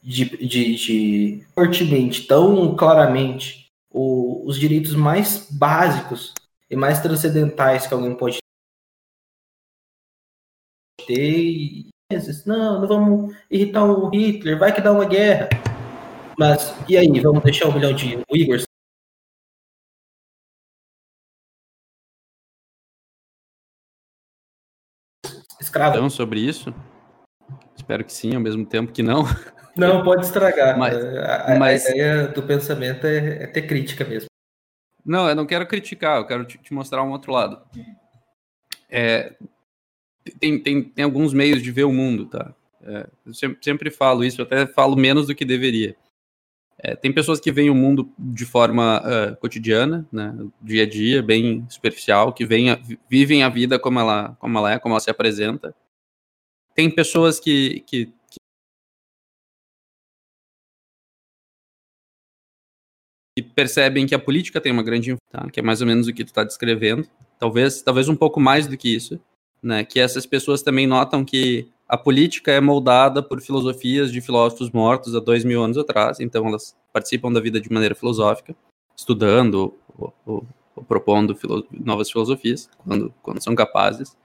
[0.01, 6.33] de, de, de fortemente, tão claramente o, os direitos mais básicos
[6.69, 8.37] e mais transcendentais que alguém pode
[11.07, 11.39] ter.
[11.39, 11.89] E,
[12.45, 15.49] não, não vamos irritar o Hitler, vai que dá uma guerra.
[16.37, 18.59] Mas e aí, vamos deixar o milhão de o Igor
[25.59, 25.95] escravo.
[25.95, 26.73] Então, sobre isso?
[27.75, 29.23] Espero que sim, ao mesmo tempo que não.
[29.75, 30.79] Não, pode estragar.
[30.79, 31.85] Mas, a, mas...
[31.85, 34.29] a ideia do pensamento é, é ter crítica mesmo.
[35.05, 37.61] Não, eu não quero criticar, eu quero te, te mostrar um outro lado.
[38.89, 39.35] É,
[40.39, 42.55] tem, tem, tem alguns meios de ver o mundo, tá?
[42.81, 45.97] É, eu sempre, sempre falo isso, eu até falo menos do que deveria.
[46.77, 51.23] É, tem pessoas que veem o mundo de forma uh, cotidiana, né, dia a dia,
[51.23, 54.99] bem superficial, que vem a, vivem a vida como ela, como ela é, como ela
[54.99, 55.73] se apresenta.
[56.75, 58.13] Tem pessoas que, que
[63.37, 65.49] e percebem que a política tem uma grande tá?
[65.49, 67.07] que é mais ou menos o que tu está descrevendo,
[67.39, 69.19] talvez talvez um pouco mais do que isso,
[69.61, 69.83] né?
[69.83, 75.15] Que essas pessoas também notam que a política é moldada por filosofias de filósofos mortos
[75.15, 78.55] há dois mil anos atrás, então elas participam da vida de maneira filosófica,
[78.97, 84.17] estudando ou, ou, ou propondo filo novas filosofias quando quando são capazes,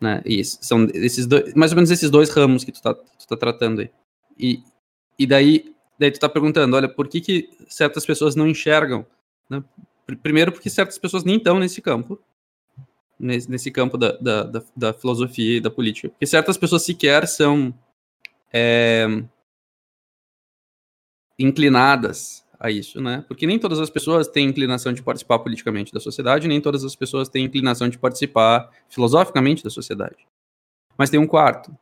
[0.00, 0.22] né?
[0.24, 3.80] E são esses dois, mais ou menos esses dois ramos que tu está tá tratando
[3.80, 3.90] aí.
[4.38, 4.62] E,
[5.18, 9.04] e daí Daí tu tá perguntando, olha, por que, que certas pessoas não enxergam?
[9.50, 9.62] Né?
[10.22, 12.18] Primeiro porque certas pessoas nem estão nesse campo,
[13.20, 16.08] nesse, nesse campo da, da, da, da, filosofia e da política.
[16.08, 17.72] Porque certas pessoas sequer são
[18.52, 19.06] é,
[21.38, 23.24] inclinadas a isso, né?
[23.28, 26.94] Porque nem todas as pessoas têm inclinação de participar politicamente da sociedade, nem todas as
[26.94, 30.26] pessoas têm inclinação de participar filosoficamente da sociedade.
[30.96, 31.74] Mas tem um quarto,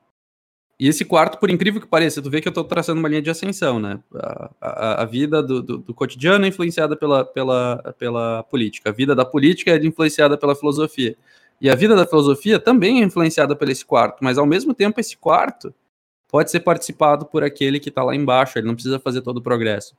[0.80, 3.20] e esse quarto, por incrível que pareça, tu vê que eu estou traçando uma linha
[3.20, 3.98] de ascensão, né?
[4.14, 8.92] A, a, a vida do, do, do, cotidiano é influenciada pela, pela, pela política, a
[8.92, 11.16] vida da política é influenciada pela filosofia.
[11.60, 15.00] E a vida da filosofia também é influenciada por esse quarto, mas ao mesmo tempo
[15.00, 15.74] esse quarto
[16.28, 19.42] pode ser participado por aquele que está lá embaixo, ele não precisa fazer todo o
[19.42, 19.96] progresso.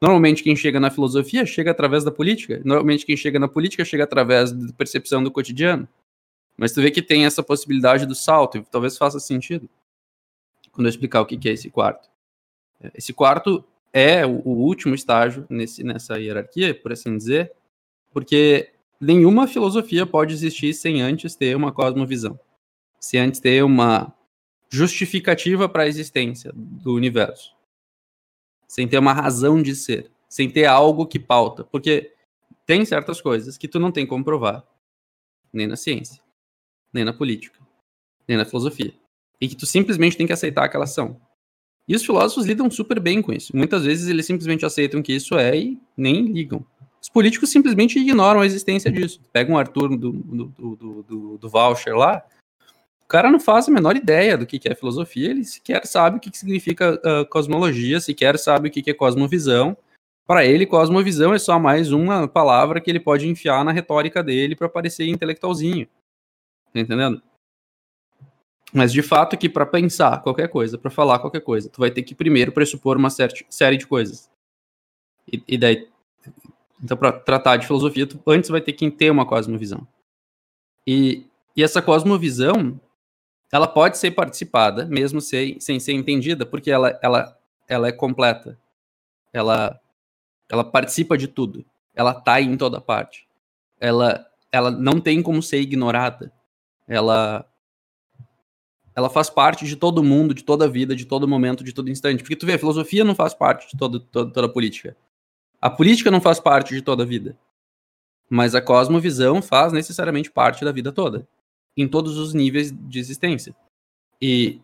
[0.00, 4.04] Normalmente quem chega na filosofia chega através da política, normalmente quem chega na política chega
[4.04, 5.86] através da percepção do cotidiano.
[6.56, 9.68] Mas tu vê que tem essa possibilidade do salto, e talvez faça sentido
[10.78, 12.08] quando eu explicar o que é esse quarto.
[12.94, 17.52] Esse quarto é o último estágio nesse, nessa hierarquia, por assim dizer,
[18.12, 18.70] porque
[19.00, 22.38] nenhuma filosofia pode existir sem antes ter uma cosmovisão,
[23.00, 24.14] sem antes ter uma
[24.70, 27.56] justificativa para a existência do universo,
[28.68, 32.14] sem ter uma razão de ser, sem ter algo que pauta, porque
[32.64, 34.64] tem certas coisas que tu não tem como provar,
[35.52, 36.22] nem na ciência,
[36.92, 37.58] nem na política,
[38.28, 38.94] nem na filosofia,
[39.40, 41.20] e que tu simplesmente tem que aceitar que elas são.
[41.86, 43.56] E os filósofos lidam super bem com isso.
[43.56, 46.64] Muitas vezes eles simplesmente aceitam que isso é e nem ligam.
[47.00, 49.20] Os políticos simplesmente ignoram a existência disso.
[49.32, 52.22] Pega um Arthur do, do, do, do, do Voucher lá,
[53.02, 56.20] o cara não faz a menor ideia do que é filosofia, ele sequer sabe o
[56.20, 59.74] que significa uh, cosmologia, sequer sabe o que é cosmovisão.
[60.26, 64.54] Para ele, cosmovisão é só mais uma palavra que ele pode enfiar na retórica dele
[64.54, 65.86] para parecer intelectualzinho.
[66.70, 67.22] Tá entendendo?
[68.72, 72.02] Mas de fato que para pensar qualquer coisa, para falar qualquer coisa, tu vai ter
[72.02, 74.30] que primeiro pressupor uma série de coisas.
[75.30, 75.88] E, e daí,
[76.82, 79.86] então para tratar de filosofia, tu antes vai ter que ter uma cosmovisão.
[80.86, 82.80] E, e essa cosmovisão,
[83.50, 88.58] ela pode ser participada, mesmo sem, sem ser entendida, porque ela, ela, ela é completa.
[89.32, 89.80] Ela,
[90.48, 91.64] ela participa de tudo.
[91.94, 93.26] Ela tá em toda parte.
[93.80, 96.32] Ela, ela não tem como ser ignorada.
[96.86, 97.44] Ela,
[98.98, 102.24] ela faz parte de todo mundo, de toda vida, de todo momento, de todo instante.
[102.24, 104.96] Porque tu vê, a filosofia não faz parte de todo, todo, toda a política.
[105.60, 107.38] A política não faz parte de toda a vida.
[108.28, 111.28] Mas a cosmovisão faz necessariamente parte da vida toda
[111.76, 113.54] em todos os níveis de existência.
[114.20, 114.60] E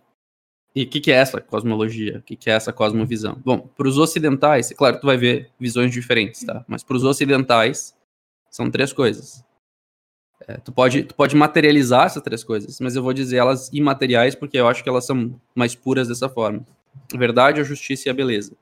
[0.74, 2.18] o que, que, é essa cosmologia?
[2.18, 3.40] O que, que, é essa cosmovisão?
[3.44, 6.64] Bom, para os ocidentais, claro, tu vai ver visões diferentes, tá?
[6.66, 7.94] Mas para os ocidentais
[8.50, 9.43] são três coisas.
[10.46, 14.34] É, tu, pode, tu pode materializar essas três coisas, mas eu vou dizer elas imateriais
[14.34, 16.64] porque eu acho que elas são mais puras dessa forma.
[17.12, 18.52] A verdade, a justiça e a beleza.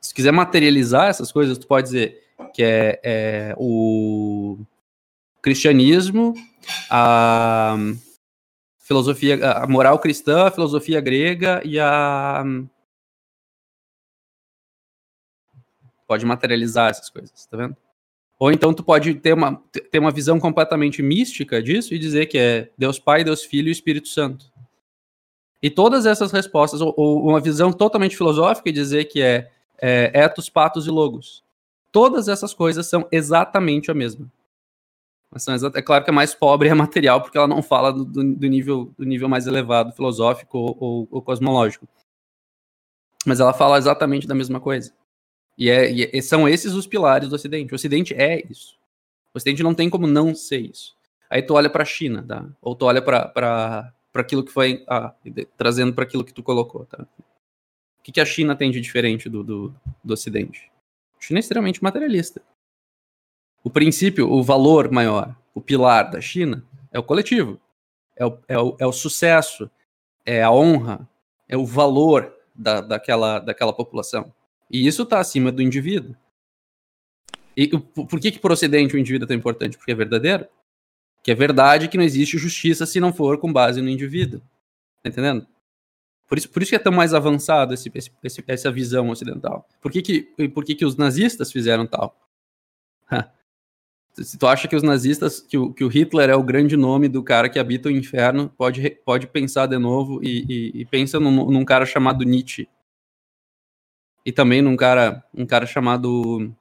[0.00, 2.22] Se quiser materializar essas coisas, tu pode dizer
[2.54, 4.58] que é, é o
[5.42, 6.34] cristianismo,
[6.90, 7.76] a
[8.78, 12.44] filosofia, a moral cristã, a filosofia grega e a
[16.06, 17.76] pode materializar essas coisas, tá vendo?
[18.40, 22.38] Ou então tu pode ter uma, ter uma visão completamente mística disso e dizer que
[22.38, 24.50] é Deus Pai, Deus Filho e Espírito Santo.
[25.62, 30.10] E todas essas respostas, ou, ou uma visão totalmente filosófica e dizer que é, é
[30.14, 31.44] etos, patos e logos.
[31.92, 34.26] Todas essas coisas são exatamente a mesma.
[35.74, 38.90] É claro que é mais pobre é material, porque ela não fala do, do, nível,
[38.98, 41.86] do nível mais elevado, filosófico ou, ou, ou, cosmológico.
[43.26, 44.92] Mas ela fala exatamente da mesma coisa.
[45.56, 47.72] E, é, e são esses os pilares do Ocidente.
[47.72, 48.78] O Ocidente é isso.
[49.34, 50.96] O Ocidente não tem como não ser isso.
[51.28, 52.48] Aí tu olha para a China, tá?
[52.60, 54.84] Ou tu olha para aquilo que foi.
[54.88, 55.14] Ah,
[55.56, 57.06] trazendo para aquilo que tu colocou, tá?
[57.18, 60.70] O que, que a China tem de diferente do, do, do Ocidente?
[61.18, 62.42] A China é extremamente materialista.
[63.62, 67.60] O princípio, o valor maior, o pilar da China é o coletivo,
[68.16, 69.70] é o, é o, é o sucesso,
[70.24, 71.06] é a honra,
[71.46, 74.32] é o valor da, daquela, daquela população.
[74.70, 76.14] E isso está acima do indivíduo.
[77.56, 79.76] E por que, que Ocidente o indivíduo é tão importante?
[79.76, 80.46] Porque é verdadeiro.
[81.22, 84.40] Que é verdade que não existe justiça se não for com base no indivíduo.
[85.02, 85.46] Tá entendendo?
[86.30, 87.90] Por isso, por isso que é tão mais avançado esse,
[88.22, 89.68] esse, essa visão ocidental.
[89.80, 92.16] Por que, que, por que, que os nazistas fizeram tal?
[94.12, 97.08] Se tu acha que os nazistas, que o, que o Hitler é o grande nome
[97.08, 101.18] do cara que habita o inferno, pode, pode pensar de novo e, e, e pensa
[101.18, 102.68] num, num, cara chamado Nietzsche.
[104.24, 106.52] E também num cara, um cara chamado.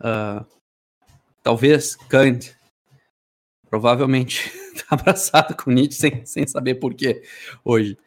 [0.00, 0.44] Uh,
[1.42, 2.56] talvez Kant.
[3.68, 4.52] Provavelmente
[4.88, 7.22] tá abraçado com Nietzsche sem, sem saber porquê
[7.64, 7.98] hoje.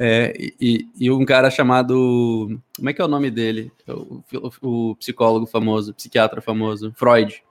[0.00, 2.58] É, e, e, um cara chamado.
[2.76, 3.70] Como é que é o nome dele?
[3.86, 4.22] O,
[4.62, 7.42] o, o psicólogo famoso, psiquiatra famoso, Freud.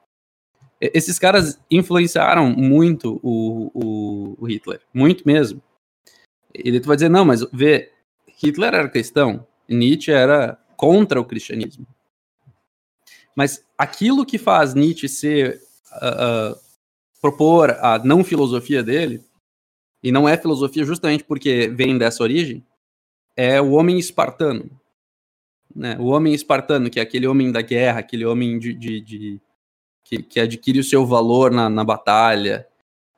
[0.81, 5.61] Esses caras influenciaram muito o, o, Hitler, muito mesmo.
[6.53, 7.91] E tu vai dizer, não, mas vê,
[8.43, 11.87] Hitler era cristão, Nietzsche era contra o cristianismo.
[13.35, 15.61] Mas aquilo que faz Nietzsche ser
[16.01, 16.59] uh, uh,
[17.21, 19.23] propor a não filosofia dele
[20.03, 22.65] e não é filosofia justamente porque vem dessa origem,
[23.35, 24.69] é o homem espartano.
[25.73, 25.95] Né?
[25.99, 29.41] O homem espartano, que é aquele homem da guerra, aquele homem de, de, de
[30.03, 32.67] que, que, adquire o seu valor na, na batalha,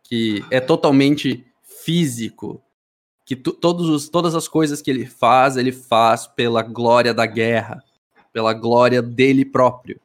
[0.04, 2.62] que é totalmente físico,
[3.26, 7.84] que todos os, todas as coisas que ele faz, ele faz pela glória da guerra,
[8.32, 10.00] pela glória dele próprio.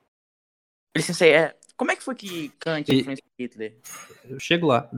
[0.97, 3.77] Aí, é, como é que foi que Kant influenciou Hitler?
[4.29, 4.91] Eu chego lá,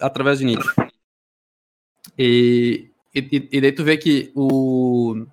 [0.00, 0.68] através de Nietzsche.
[2.18, 5.26] E, e, e daí tu vê que o,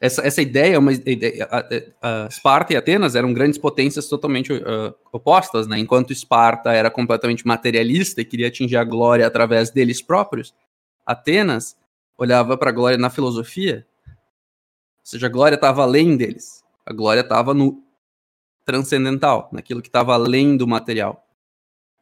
[0.00, 1.48] essa, essa ideia é uma ideia.
[1.50, 5.78] A, a Esparta e Atenas eram grandes potências totalmente uh, opostas, né?
[5.78, 10.54] Enquanto Esparta era completamente materialista e queria atingir a glória através deles próprios,
[11.08, 11.74] Atenas
[12.18, 14.14] olhava para a glória na filosofia, ou
[15.02, 16.62] seja, a glória estava além deles.
[16.84, 17.82] A glória estava no
[18.62, 21.26] transcendental, naquilo que estava além do material,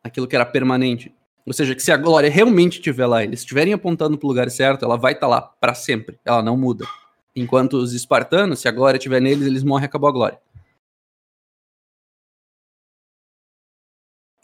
[0.02, 1.14] naquilo que era permanente.
[1.46, 4.50] Ou seja, que se a glória realmente estiver lá, eles estiverem apontando para o lugar
[4.50, 6.84] certo, ela vai estar lá para sempre, ela não muda.
[7.36, 10.40] Enquanto os espartanos, se a glória estiver neles, eles morrem, acabou a glória.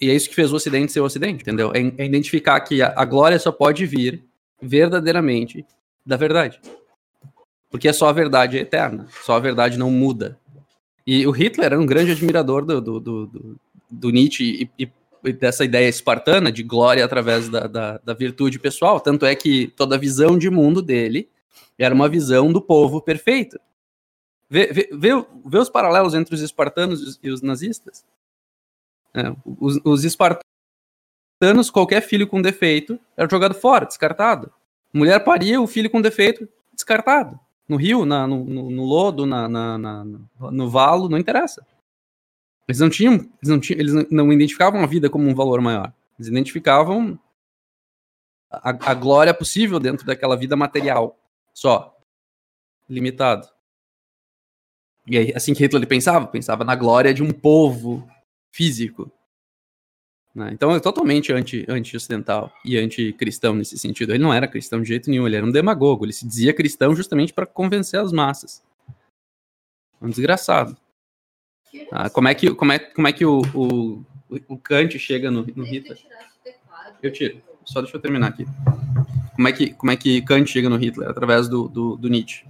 [0.00, 1.72] E é isso que fez o Ocidente ser o Ocidente, entendeu?
[1.74, 4.30] É, é identificar que a glória só pode vir
[4.62, 5.66] verdadeiramente
[6.06, 6.60] da verdade.
[7.70, 10.38] Porque é só a verdade é eterna, só a verdade não muda.
[11.06, 13.60] E o Hitler era um grande admirador do, do, do,
[13.90, 14.88] do, Nietzsche e,
[15.24, 19.00] e dessa ideia espartana de glória através da, da, da, virtude pessoal.
[19.00, 21.28] Tanto é que toda a visão de mundo dele
[21.78, 23.58] era uma visão do povo perfeito.
[24.48, 25.10] Vê, vê, vê,
[25.46, 28.04] vê os paralelos entre os espartanos e os nazistas.
[29.14, 30.51] É, os, os, espartanos,
[31.70, 34.52] qualquer filho com defeito era jogado fora, descartado.
[34.92, 37.38] Mulher paria o filho com defeito, descartado.
[37.68, 40.04] No rio, na, no, no, lodo, na, na, na,
[40.50, 41.66] no valo, não interessa.
[42.68, 45.92] Eles não tinham, eles não, tinham, eles não identificavam a vida como um valor maior.
[46.18, 47.18] Eles identificavam
[48.50, 51.18] a, a glória possível dentro daquela vida material,
[51.54, 51.96] só,
[52.88, 53.48] limitado.
[55.06, 58.06] E aí, assim que Hitler pensava, pensava na glória de um povo
[58.52, 59.10] físico.
[60.34, 60.50] Né?
[60.52, 64.12] Então é totalmente anti, anti-ocidental e anticristão nesse sentido.
[64.12, 66.04] Ele não era cristão de jeito nenhum, ele era um demagogo.
[66.04, 68.62] Ele se dizia cristão justamente para convencer as massas.
[70.00, 70.76] Um desgraçado.
[71.90, 74.04] Ah, como é que, como é, como é que o, o,
[74.48, 75.98] o Kant chega no, no Hitler?
[77.02, 77.40] Eu tiro.
[77.64, 78.46] Só deixa eu terminar aqui.
[79.34, 81.08] Como é que, como é que Kant chega no Hitler?
[81.08, 82.46] Através do, do, do Nietzsche.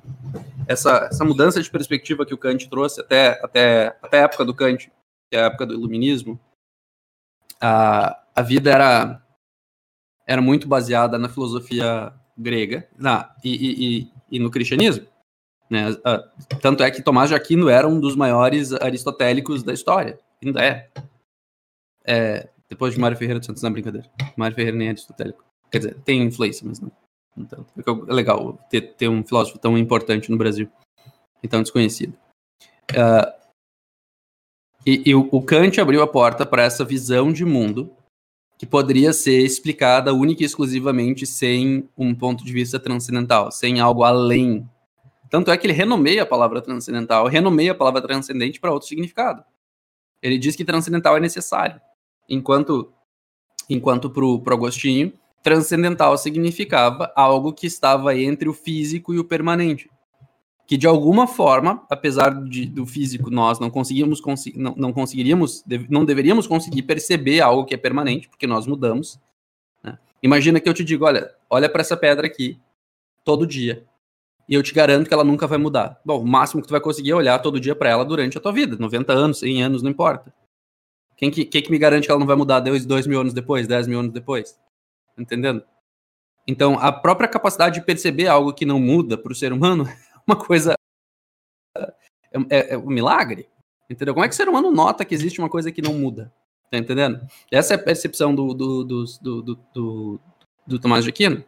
[0.66, 4.54] Essa, essa mudança de perspectiva que o Kant trouxe até, até, até a época do
[4.54, 4.90] Kant,
[5.30, 6.40] que é a época do iluminismo,
[7.62, 9.22] a, a vida era,
[10.26, 15.06] era muito baseada na filosofia grega na, e, e, e, no cristianismo.
[15.70, 15.86] Né?
[16.60, 20.18] Tanto é que Tomás de Aquino era um dos maiores aristotélicos da história.
[20.44, 20.90] Ainda é.
[22.04, 24.10] é depois de Mário Ferreira de Santos, não brincadeira.
[24.36, 25.44] Mário Ferreira nem é aristotélico.
[25.70, 26.90] Quer dizer, tem influência, mas não.
[27.46, 27.66] tanto.
[27.78, 30.68] É legal ter, ter um filósofo tão importante no Brasil
[31.42, 32.16] e tão desconhecido.
[32.90, 33.41] Uh,
[34.84, 37.90] e, e o, o Kant abriu a porta para essa visão de mundo
[38.58, 44.04] que poderia ser explicada única e exclusivamente sem um ponto de vista transcendental, sem algo
[44.04, 44.68] além.
[45.28, 49.42] Tanto é que ele renomeia a palavra transcendental, renomeia a palavra transcendente para outro significado.
[50.20, 51.80] Ele diz que transcendental é necessário,
[52.28, 52.92] enquanto
[53.68, 55.12] enquanto para Agostinho,
[55.42, 59.90] transcendental significava algo que estava entre o físico e o permanente
[60.72, 64.22] que de alguma forma, apesar de, do físico nós não conseguimos
[64.56, 69.20] não, não conseguiríamos, não deveríamos conseguir perceber algo que é permanente, porque nós mudamos.
[69.84, 69.98] Né?
[70.22, 72.58] Imagina que eu te digo, olha, olha para essa pedra aqui
[73.22, 73.84] todo dia,
[74.48, 76.00] e eu te garanto que ela nunca vai mudar.
[76.06, 78.40] Bom, o máximo que tu vai conseguir é olhar todo dia para ela durante a
[78.40, 80.32] tua vida, 90 anos, 100 anos, não importa.
[81.18, 83.34] Quem que, quem que me garante que ela não vai mudar dois, dois mil anos
[83.34, 84.58] depois, 10 mil anos depois?
[85.18, 85.62] Entendendo?
[86.48, 89.86] Então, a própria capacidade de perceber algo que não muda para o ser humano
[90.26, 90.74] uma coisa.
[91.76, 93.48] É, é, é, um milagre.
[93.88, 94.14] Entendeu?
[94.14, 96.32] Como é que o ser humano nota que existe uma coisa que não muda?
[96.70, 97.20] Tá entendendo?
[97.50, 99.42] Essa é a percepção do, do, do, do,
[99.74, 100.20] do,
[100.66, 101.44] do Tomás de Aquino.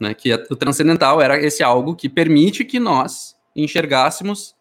[0.00, 0.14] Né?
[0.14, 4.56] Que o transcendental era esse algo que permite que nós enxergássemos,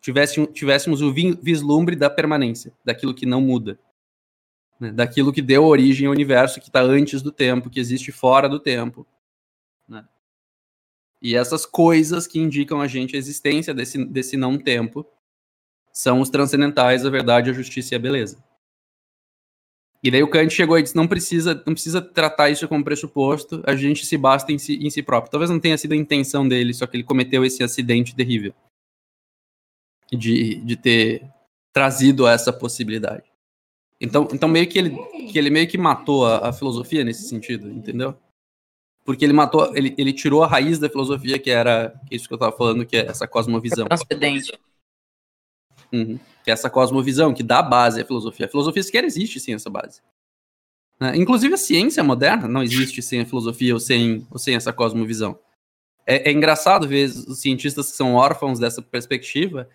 [0.00, 3.78] tivéssemos, tivéssemos o vislumbre da permanência, daquilo que não muda.
[4.80, 4.90] Né?
[4.90, 8.58] Daquilo que deu origem ao universo, que está antes do tempo, que existe fora do
[8.58, 9.06] tempo.
[11.22, 15.06] E essas coisas que indicam a gente a existência desse, desse não tempo
[15.92, 18.42] são os transcendentais, a verdade, a justiça e a beleza.
[20.02, 23.62] E daí o Kant chegou e disse: não precisa, não precisa tratar isso como pressuposto,
[23.64, 25.30] a gente se basta em si, em si próprio.
[25.30, 28.52] Talvez não tenha sido a intenção dele, só que ele cometeu esse acidente terrível
[30.10, 31.30] de, de ter
[31.72, 33.30] trazido essa possibilidade.
[34.00, 34.90] Então, então meio que ele,
[35.30, 38.18] que ele meio que matou a, a filosofia nesse sentido, entendeu?
[39.04, 42.36] Porque ele matou, ele, ele tirou a raiz da filosofia, que era isso que eu
[42.36, 43.86] estava falando, que é essa cosmovisão.
[43.86, 44.52] Transcendente.
[45.92, 46.18] Uhum.
[46.44, 48.46] Que é essa cosmovisão, que dá base à filosofia.
[48.46, 50.00] A filosofia sequer existe sem essa base.
[51.00, 51.16] Né?
[51.16, 55.38] Inclusive a ciência moderna não existe sem a filosofia ou sem, ou sem essa cosmovisão.
[56.06, 59.68] É, é engraçado ver os cientistas que são órfãos dessa perspectiva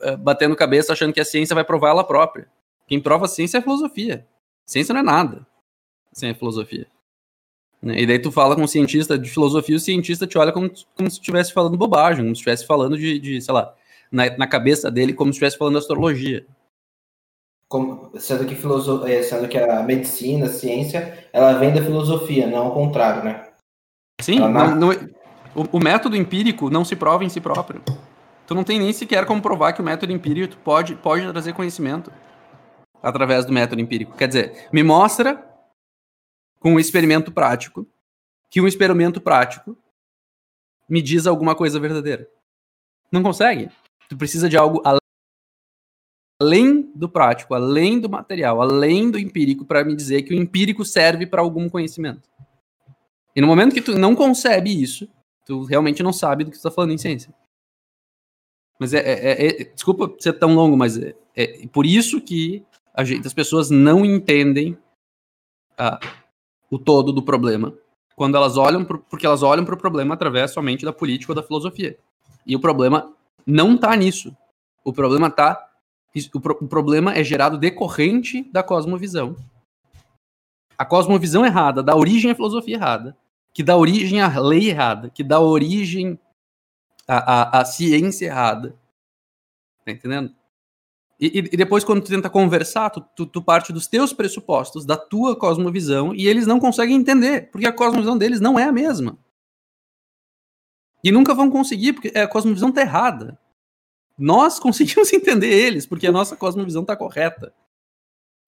[0.00, 2.48] uh, batendo cabeça achando que a ciência vai provar ela própria.
[2.86, 4.26] Quem prova a ciência é a filosofia.
[4.64, 5.46] Ciência não é nada
[6.12, 6.88] sem a filosofia.
[7.86, 8.00] Né?
[8.00, 11.08] E daí tu fala com um cientista de filosofia, o cientista te olha como, como
[11.08, 13.72] se estivesse falando bobagem, como se estivesse falando de, de sei lá,
[14.10, 16.44] na, na, cabeça dele, como se estivesse falando de astrologia.
[17.68, 22.48] Como, sendo, que filoso, é, sendo que a medicina, a ciência, ela vem da filosofia,
[22.48, 23.46] não ao contrário, né?
[24.20, 24.90] Sim, não, não,
[25.54, 27.82] o, o, método empírico não se prova em si próprio.
[28.46, 32.12] Tu não tem nem sequer como provar que o método empírico pode, pode trazer conhecimento
[33.02, 34.16] através do método empírico.
[34.16, 35.44] Quer dizer, me mostra
[36.66, 37.86] com um experimento prático
[38.50, 39.78] que um experimento prático
[40.88, 42.28] me diz alguma coisa verdadeira.
[43.12, 43.70] Não consegue.
[44.08, 44.82] Tu precisa de algo
[46.42, 50.84] além do prático, além do material, além do empírico para me dizer que o empírico
[50.84, 52.28] serve para algum conhecimento.
[53.36, 55.08] E no momento que tu não concebe isso,
[55.44, 57.32] tu realmente não sabe do que tu está falando em ciência.
[58.76, 62.66] Mas é, é, é, desculpa ser tão longo, mas é, é por isso que
[63.04, 64.76] gente, as pessoas não entendem
[65.78, 66.00] ah,
[66.70, 67.72] o todo do problema
[68.16, 71.36] quando elas olham pro, porque elas olham para o problema através somente da política ou
[71.36, 71.98] da filosofia.
[72.46, 73.12] E o problema
[73.46, 74.34] não está nisso.
[74.82, 75.62] O problema tá
[76.32, 79.36] o, pro, o problema é gerado decorrente da cosmovisão.
[80.78, 83.16] A cosmovisão errada dá origem à filosofia errada,
[83.52, 86.18] que dá origem à lei errada, que dá origem
[87.06, 88.74] à, à, à ciência errada.
[89.84, 90.34] Tá entendendo?
[91.18, 94.98] E, e, depois, quando tu tenta conversar, tu, tu, tu, parte dos teus pressupostos, da
[94.98, 99.18] tua cosmovisão, e eles não conseguem entender, porque a cosmovisão deles não é a mesma.
[101.02, 103.38] E nunca vão conseguir, porque a cosmovisão tá errada.
[104.18, 107.52] Nós conseguimos entender eles, porque a nossa cosmovisão tá correta.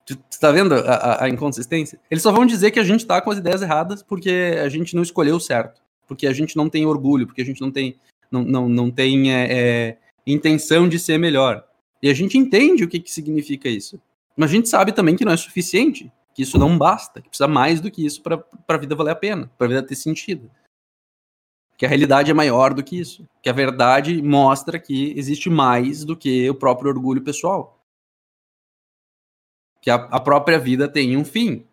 [0.05, 1.99] Tu, tu tá vendo a, a, a, inconsistência?
[2.11, 4.97] Eles só vão dizer que a gente tá com as ideias erradas porque a gente
[4.97, 5.83] não escolheu certo.
[6.07, 7.97] Porque a gente não tem orgulho, porque a gente não tem,
[8.31, 11.68] não, não, não tem é, é, intenção de ser melhor.
[12.03, 14.01] E a gente entende o que, que significa isso.
[14.37, 17.49] Mas a gente sabe também que não é suficiente, que isso não basta, que precisa
[17.49, 20.49] mais do que isso para a vida valer a pena, para a vida ter sentido.
[21.77, 23.29] Que a realidade é maior do que isso.
[23.43, 27.81] Que a verdade mostra que existe mais do que o próprio orgulho pessoal.
[29.81, 31.67] Que a, a própria vida tem um fim.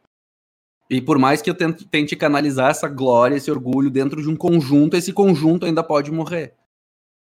[0.89, 4.35] E por mais que eu tente, tente canalizar essa glória, esse orgulho dentro de um
[4.35, 6.55] conjunto, esse conjunto ainda pode morrer.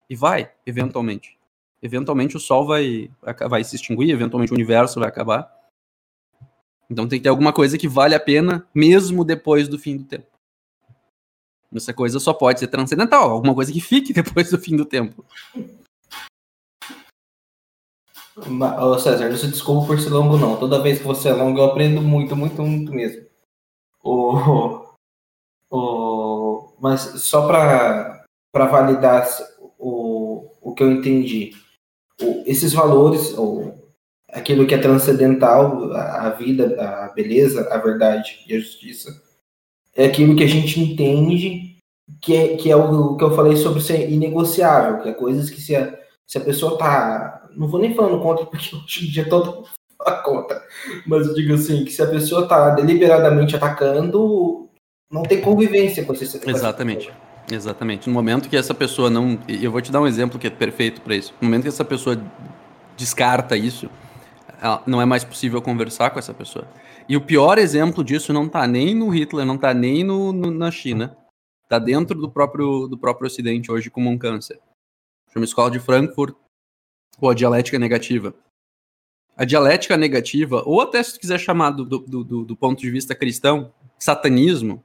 [0.10, 1.41] E vai, eventualmente
[1.82, 3.10] eventualmente o Sol vai,
[3.50, 5.52] vai se extinguir, eventualmente o universo vai acabar.
[6.90, 10.04] Então tem que ter alguma coisa que vale a pena, mesmo depois do fim do
[10.04, 10.28] tempo.
[11.74, 15.26] Essa coisa só pode ser transcendental, alguma coisa que fique depois do fim do tempo.
[18.36, 20.58] Ô César, não se desculpa por ser longo, não.
[20.58, 23.26] Toda vez que você é longo, eu aprendo muito, muito, muito mesmo.
[24.04, 24.96] O,
[25.70, 29.28] o, mas só para validar
[29.78, 31.61] o, o que eu entendi
[32.46, 33.92] esses valores, ou
[34.30, 39.22] aquilo que é transcendental, a, vida, a beleza, a verdade e a justiça,
[39.96, 41.78] é aquilo que a gente entende
[42.22, 45.62] que é, que é o, que eu falei sobre ser inegociável, que é coisas que
[45.62, 47.48] se a, se a pessoa tá.
[47.56, 49.66] Não vou nem falando contra, porque hoje em dia todo
[49.98, 50.62] fala contra.
[51.06, 54.70] Mas eu digo assim, que se a pessoa tá deliberadamente atacando,
[55.10, 57.12] não tem convivência com esse Exatamente.
[57.50, 58.08] Exatamente.
[58.08, 59.40] No momento que essa pessoa não.
[59.48, 61.34] Eu vou te dar um exemplo que é perfeito para isso.
[61.40, 62.22] No momento que essa pessoa
[62.98, 63.90] descarta isso,
[64.86, 66.68] não é mais possível conversar com essa pessoa.
[67.10, 70.52] E o pior exemplo disso não está nem no Hitler, não está nem no, no,
[70.52, 71.18] na China.
[71.64, 74.60] Está dentro do próprio, do próprio Ocidente hoje como um câncer.
[75.34, 76.36] Chama Escola de Frankfurt,
[77.20, 78.36] ou a dialética negativa.
[79.36, 82.92] A dialética negativa, ou até se tu quiser chamar do, do, do, do ponto de
[82.92, 84.84] vista cristão, satanismo,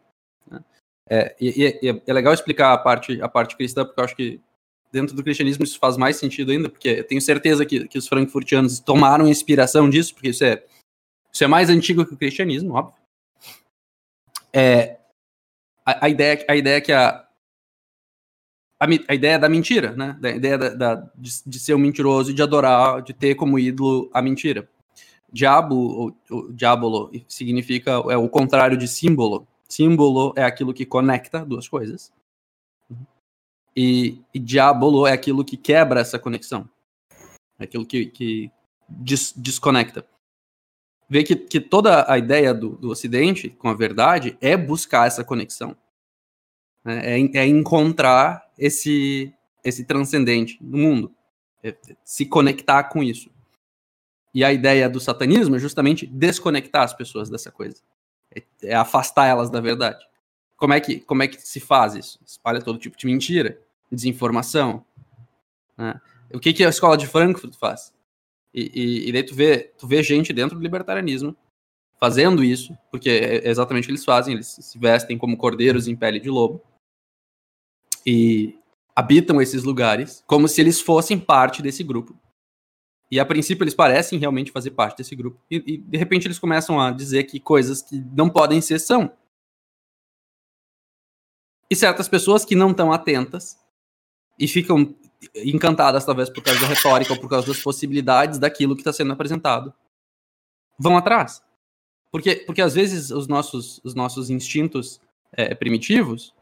[1.09, 4.41] é, e, e, é legal explicar a parte, a parte cristã, porque eu acho que
[4.91, 8.09] dentro do cristianismo isso faz mais sentido ainda, porque eu tenho certeza que, que os
[8.09, 10.65] frankfurtianos tomaram inspiração disso, porque isso é,
[11.33, 12.95] isso é mais antigo que o cristianismo, óbvio.
[14.53, 14.99] É,
[15.85, 17.27] a, a, ideia, a ideia que a,
[18.81, 20.17] a, a ideia da mentira, né?
[20.21, 23.59] Da ideia da, da de, de, ser um mentiroso e de adorar, de ter como
[23.59, 24.69] ídolo a mentira.
[25.33, 29.47] Diabo, ou, ou diabolo, significa é o contrário de símbolo.
[29.69, 32.13] Símbolo é aquilo que conecta duas coisas.
[33.75, 36.69] E, e diabolo é aquilo que quebra essa conexão.
[37.59, 38.51] É aquilo que, que
[38.89, 40.07] des, desconecta.
[41.09, 45.25] Vê que, que toda a ideia do, do Ocidente com a verdade é buscar essa
[45.25, 45.77] conexão.
[46.85, 51.15] É, é, é encontrar esse, esse transcendente no mundo.
[51.63, 53.31] É, se conectar com isso.
[54.33, 57.83] E a ideia do satanismo é justamente desconectar as pessoas dessa coisa
[58.37, 60.05] é, é afastar elas da verdade.
[60.57, 62.19] Como é que como é que se faz isso?
[62.25, 63.61] Espalha todo tipo de mentira,
[63.91, 64.85] desinformação.
[65.77, 66.01] Né?
[66.33, 67.95] O que, que a escola de Frankfurt faz?
[68.53, 71.37] E, e, e, daí tu vê, tu vê gente dentro do libertarianismo
[72.01, 75.97] fazendo isso, porque é exatamente o que eles fazem, eles se vestem como cordeiros em
[75.97, 76.63] pele de lobo
[78.05, 78.59] e
[78.95, 82.17] habitam esses lugares como se eles fossem parte desse grupo.
[83.11, 85.41] E a princípio eles parecem realmente fazer parte desse grupo.
[85.51, 89.13] E, e de repente eles começam a dizer que coisas que não podem ser são.
[91.71, 93.59] E certas pessoas que não estão atentas
[94.39, 94.95] e ficam
[95.35, 99.13] encantadas, talvez por causa da retórica ou por causa das possibilidades daquilo que está sendo
[99.13, 99.73] apresentado,
[100.79, 101.43] vão atrás.
[102.11, 105.01] Porque, porque às vezes os nossos, os nossos instintos
[105.33, 106.35] é, primitivos,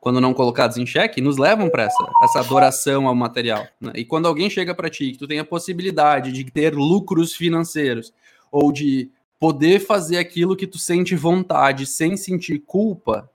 [0.00, 3.68] quando não colocados em xeque, nos levam para essa, essa adoração ao material.
[3.78, 3.92] Né?
[3.96, 8.12] E quando alguém chega para ti que tu tem a possibilidade de ter lucros financeiros
[8.50, 13.30] ou de poder fazer aquilo que tu sente vontade sem sentir culpa,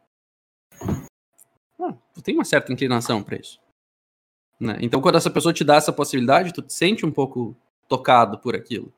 [1.79, 3.59] ah, tu tem uma certa inclinação para isso.
[4.59, 4.77] Né?
[4.81, 7.55] Então, quando essa pessoa te dá essa possibilidade, tu te sente um pouco
[7.87, 8.91] tocado por aquilo.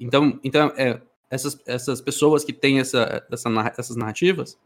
[0.00, 1.00] Então, então é,
[1.30, 4.58] essas, essas pessoas que têm essa, essa, essas narrativas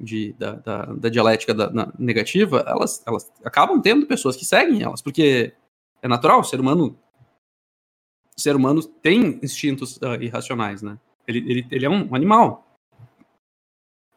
[0.00, 4.82] de, da, da, da dialética da, na, negativa, elas, elas acabam tendo pessoas que seguem
[4.82, 5.52] elas, porque
[6.02, 6.98] é natural, o ser humano
[8.36, 10.98] o ser humano tem instintos uh, irracionais, né?
[11.26, 12.66] Ele, ele, ele é um animal.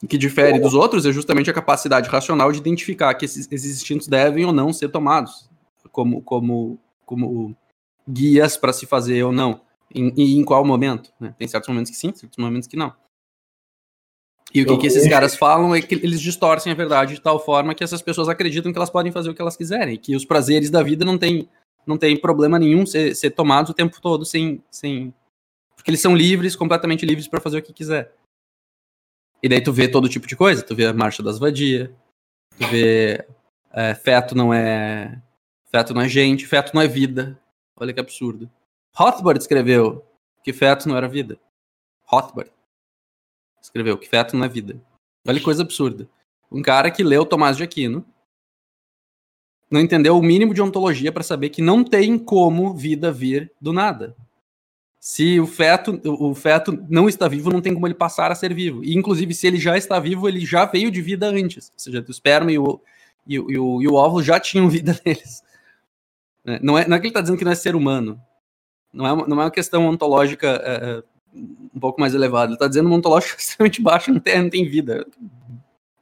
[0.02, 3.78] O que difere dos outros é justamente a capacidade racional de identificar que esses, esses
[3.78, 5.50] instintos devem ou não ser tomados
[5.92, 7.56] como, como, como
[8.08, 9.62] guias para se fazer ou não.
[9.94, 11.12] E em, qual momento?
[11.20, 11.34] Né?
[11.38, 12.94] Tem certos momentos que sim, certos momentos que não.
[14.54, 17.40] E o que, que, esses caras falam é que eles distorcem a verdade de tal
[17.40, 20.24] forma que essas pessoas acreditam que elas podem fazer o que elas quiserem, que os
[20.24, 21.50] prazeres da vida não tem,
[21.86, 25.14] não tem problema nenhum ser, ser tomados o tempo todo sem, sem.
[25.76, 28.14] Porque eles são livres, completamente livres para fazer o que quiser.
[29.44, 31.90] E daí tu vê todo tipo de coisa, tu vê a marcha das vadias,
[32.58, 33.26] tu vê
[33.72, 35.22] é, feto não é.
[35.70, 37.40] Feto não é gente, feto não é vida.
[37.76, 38.50] Olha que absurdo.
[38.96, 40.04] Rothbard escreveu
[40.44, 41.38] que feto não era vida.
[42.06, 42.50] Rothbard
[43.68, 44.82] escreveu que feto é vida.
[45.28, 46.10] Olha que coisa absurda.
[46.52, 48.06] Um cara que leu Tomás de Aquino
[49.70, 53.74] não entendeu o mínimo de ontologia para saber que não tem como vida vir do
[53.74, 54.16] nada.
[55.00, 58.54] Se o feto, o feto não está vivo, não tem como ele passar a ser
[58.54, 58.84] vivo.
[58.84, 61.70] E, inclusive, se ele já está vivo, ele já veio de vida antes.
[61.74, 62.82] Ou seja, o esperma e o,
[63.26, 65.44] e o, e o, e o óvulo já tinham vida neles.
[66.46, 68.20] É, não é, não é que ele está dizendo que não é ser humano.
[68.94, 71.04] Não é não é uma questão ontológica é
[71.76, 72.48] um pouco mais elevada.
[72.48, 75.06] Ele está dizendo uma ontológica extremamente baixa, não tem, não tem vida.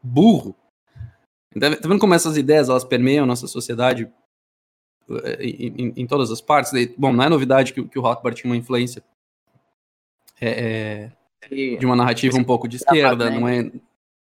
[0.02, 0.56] Burro.
[1.60, 4.12] Tá, tá vendo como essas ideias elas permeiam nossa sociedade
[5.24, 6.72] é, em, em, em, todas as partes?
[6.98, 9.04] Bom, não é novidade que, que o Rothbard tinha uma influência
[10.42, 11.12] é,
[11.50, 13.72] é, de uma narrativa um pouco de esquerda, não é,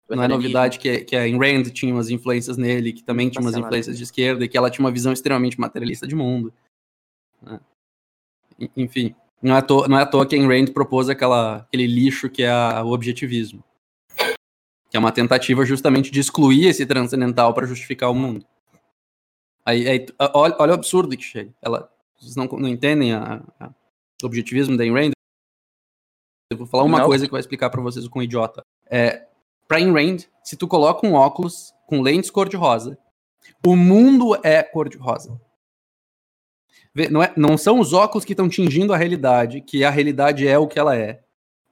[0.10, 3.42] não é novidade que, que a Ayn Rand tinha umas influências nele, que também tinha
[3.42, 6.54] umas influências de esquerda, e que ela tinha uma visão extremamente materialista de mundo.
[7.42, 7.60] Né?
[8.76, 11.86] Enfim, não é, à toa, não é à toa que Ayn Rand propôs aquela, aquele
[11.86, 13.62] lixo que é a, o objetivismo.
[14.90, 18.46] Que é uma tentativa justamente de excluir esse transcendental para justificar o mundo.
[19.66, 21.54] Aí, aí olha, olha, o absurdo que chega.
[21.62, 25.12] Ela, vocês não, não entendem o objetivismo da Ayn Rand?
[26.50, 27.08] Eu vou falar uma não.
[27.08, 28.64] coisa que vai explicar para vocês o com idiota.
[28.90, 29.28] É,
[29.68, 32.98] para Ayn Rand, se tu coloca um óculos com lentes cor-de-rosa,
[33.66, 35.40] o mundo é cor-de-rosa.
[37.10, 40.58] Não, é, não são os óculos que estão tingindo a realidade, que a realidade é
[40.58, 41.24] o que ela é.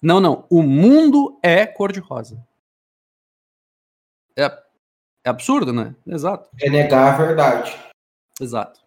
[0.01, 0.47] Não, não.
[0.49, 2.43] O mundo é cor-de-rosa.
[4.35, 4.45] É,
[5.23, 5.95] é absurdo, né?
[6.07, 6.49] Exato.
[6.59, 7.77] É negar a verdade.
[8.39, 8.81] Exato.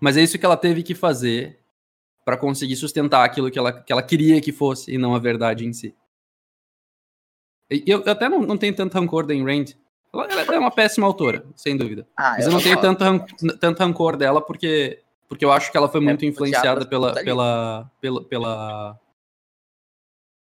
[0.00, 1.60] Mas é isso que ela teve que fazer
[2.24, 5.66] para conseguir sustentar aquilo que ela, que ela queria que fosse e não a verdade
[5.66, 5.94] em si.
[7.70, 9.74] Eu, eu até não, não tenho tanto rancor da Ayn Rand.
[10.12, 12.06] Ela, ela, é uma péssima autora, sem dúvida.
[12.16, 15.88] Ah, Mas eu, não tenho tanto, tanto rancor dela porque porque eu acho que ela
[15.88, 19.00] foi é, muito é, influenciada pela, pela, pela, pela,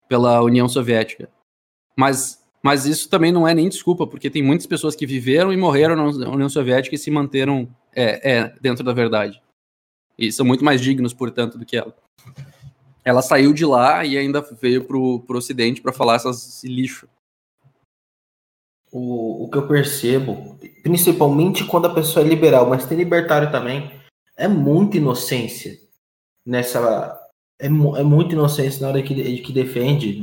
[0.08, 1.30] pela União Soviética.
[1.96, 5.56] Mas, mas isso também não é nem desculpa, porque tem muitas pessoas que viveram e
[5.56, 9.40] morreram na União Soviética e se manteram é, é, dentro da verdade.
[10.18, 11.94] E são muito mais dignos, portanto, do que ela.
[13.04, 17.08] Ela saiu de lá e ainda veio pro, pro Ocidente para falar essas, esse lixo.
[18.92, 23.90] O, o que eu percebo, principalmente quando a pessoa é liberal, mas tem libertário também,
[24.36, 25.78] é muita inocência
[26.46, 27.18] nessa.
[27.60, 30.22] É, é muita inocência na hora que, que defende.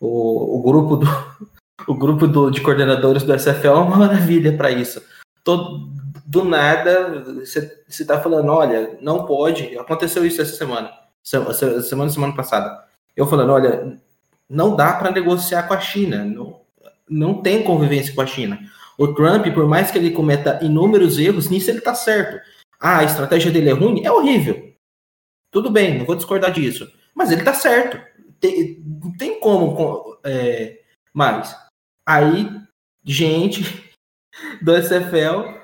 [0.00, 1.06] O, o grupo do.
[1.86, 5.00] O grupo do, de coordenadores do SFL é uma maravilha para isso.
[5.44, 5.88] Todo,
[6.26, 9.78] do nada, você está falando, olha, não pode.
[9.78, 10.90] Aconteceu isso essa semana.
[11.22, 12.84] Semana, semana passada.
[13.16, 13.96] Eu falando, olha,
[14.50, 16.24] não dá para negociar com a China.
[16.24, 16.60] Não,
[17.08, 18.58] não tem convivência com a China.
[18.98, 22.38] O Trump, por mais que ele cometa inúmeros erros, nisso ele está certo.
[22.80, 24.04] Ah, a estratégia dele é ruim?
[24.04, 24.74] É horrível.
[25.50, 26.90] Tudo bem, não vou discordar disso.
[27.14, 28.00] Mas ele está certo.
[28.40, 30.80] Tem, não tem como é,
[31.12, 31.56] mais.
[32.06, 32.48] Aí,
[33.04, 33.62] gente
[34.62, 35.58] do SFL,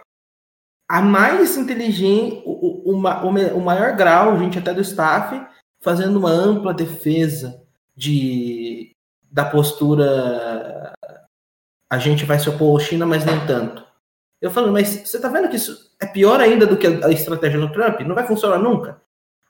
[0.89, 5.47] a mais inteligente, o, o, o, o maior grau, gente até do staff,
[5.81, 7.63] fazendo uma ampla defesa
[7.97, 8.91] de,
[9.31, 10.93] da postura
[11.95, 13.87] a gente vai se opor à China, mas nem tanto.
[14.41, 17.59] Eu falo, mas você tá vendo que isso é pior ainda do que a estratégia
[17.59, 18.01] do Trump?
[18.01, 19.01] Não vai funcionar nunca?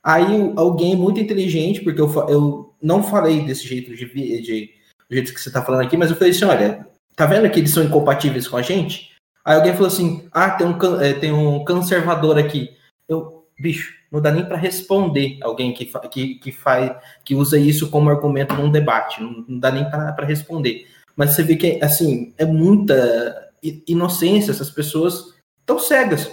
[0.03, 4.75] Aí alguém muito inteligente, porque eu, eu não falei desse jeito de, de
[5.09, 7.59] do jeito que você tá falando aqui, mas eu falei assim, olha, tá vendo que
[7.59, 9.15] eles são incompatíveis com a gente?
[9.43, 12.71] Aí alguém falou assim, ah, tem um, é, tem um conservador aqui.
[13.07, 17.89] Eu, bicho, não dá nem para responder alguém que, que, que faz que usa isso
[17.89, 20.87] como argumento num debate, não, não dá nem para responder.
[21.15, 23.51] Mas você vê que assim é muita
[23.87, 26.29] inocência, essas pessoas estão cegas,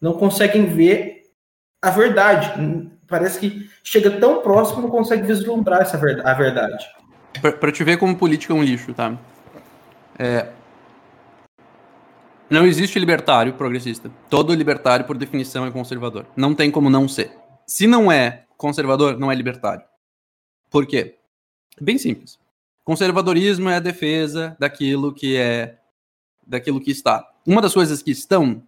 [0.00, 1.30] não conseguem ver
[1.82, 2.90] a verdade.
[3.06, 6.86] Parece que chega tão próximo não consegue vislumbrar essa verdade, a verdade.
[7.40, 9.16] Para te ver como política é um lixo, tá?
[10.18, 10.48] É,
[12.50, 14.10] não existe libertário progressista.
[14.30, 16.26] Todo libertário, por definição, é conservador.
[16.34, 17.30] Não tem como não ser.
[17.66, 19.84] Se não é conservador, não é libertário.
[20.70, 21.16] Por quê?
[21.78, 22.38] Bem simples.
[22.84, 25.76] Conservadorismo é a defesa daquilo que é
[26.46, 27.28] daquilo que está.
[27.46, 28.62] Uma das coisas que estão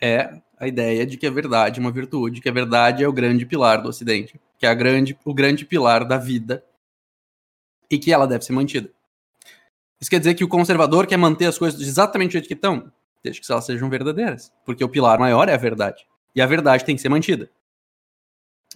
[0.00, 3.12] é a ideia de que a verdade é uma virtude, que a verdade é o
[3.12, 6.64] grande pilar do Ocidente, que é a grande, o grande pilar da vida
[7.90, 8.90] e que ela deve ser mantida.
[10.00, 12.92] Isso quer dizer que o conservador quer manter as coisas exatamente do jeito que estão?
[13.22, 16.06] desde que elas sejam verdadeiras, porque o pilar maior é a verdade.
[16.34, 17.50] E a verdade tem que ser mantida.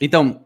[0.01, 0.45] Então,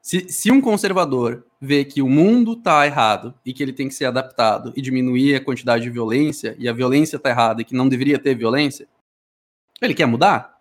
[0.00, 3.94] se, se um conservador vê que o mundo está errado e que ele tem que
[3.94, 7.74] ser adaptado e diminuir a quantidade de violência, e a violência está errada e que
[7.74, 8.88] não deveria ter violência,
[9.80, 10.57] ele quer mudar.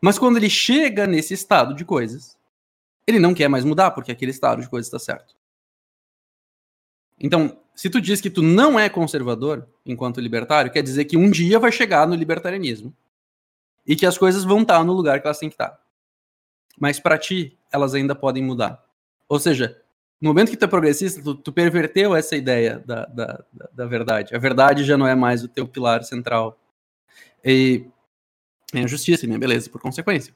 [0.00, 2.38] Mas quando ele chega nesse estado de coisas,
[3.06, 5.34] ele não quer mais mudar, porque aquele estado de coisas está certo.
[7.18, 11.30] Então, se tu diz que tu não é conservador enquanto libertário, quer dizer que um
[11.30, 12.94] dia vai chegar no libertarianismo
[13.86, 15.78] e que as coisas vão estar no lugar que elas têm que estar.
[16.78, 18.82] Mas para ti, elas ainda podem mudar.
[19.28, 19.80] Ou seja,
[20.20, 24.34] no momento que tu é progressista, tu, tu perverteu essa ideia da, da, da, verdade.
[24.34, 26.58] A verdade já não é mais o teu pilar central.
[27.44, 27.86] E
[28.82, 30.34] é a justiça, minha beleza, por consequência.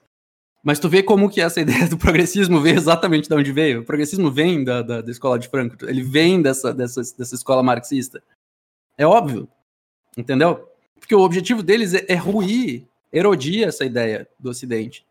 [0.62, 3.80] Mas tu vê como que essa ideia do progressismo veio exatamente de onde veio.
[3.80, 7.62] O progressismo vem da, da, da escola de Frankfurt, ele vem dessa, dessa, dessa escola
[7.62, 8.22] marxista.
[8.96, 9.48] É óbvio,
[10.16, 10.68] entendeu?
[10.98, 15.06] Porque o objetivo deles é, é ruir, erodir essa ideia do Ocidente,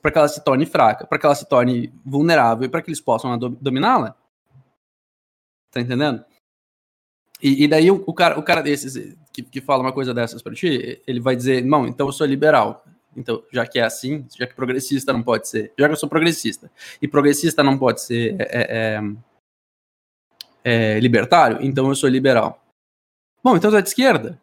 [0.00, 2.88] para que ela se torne fraca, para que ela se torne vulnerável e para que
[2.88, 4.16] eles possam dominá-la.
[5.70, 6.24] Tá entendendo?
[7.42, 10.40] E, e, daí o, o, cara, o cara desses que, que fala uma coisa dessas
[10.40, 12.84] para ti, ele vai dizer, não, então eu sou liberal.
[13.14, 16.08] Então, já que é assim, já que progressista não pode ser, já que eu sou
[16.08, 19.02] progressista, e progressista não pode ser é, é,
[20.64, 22.62] é, libertário, então eu sou liberal.
[23.42, 24.40] Bom, então tu é de esquerda.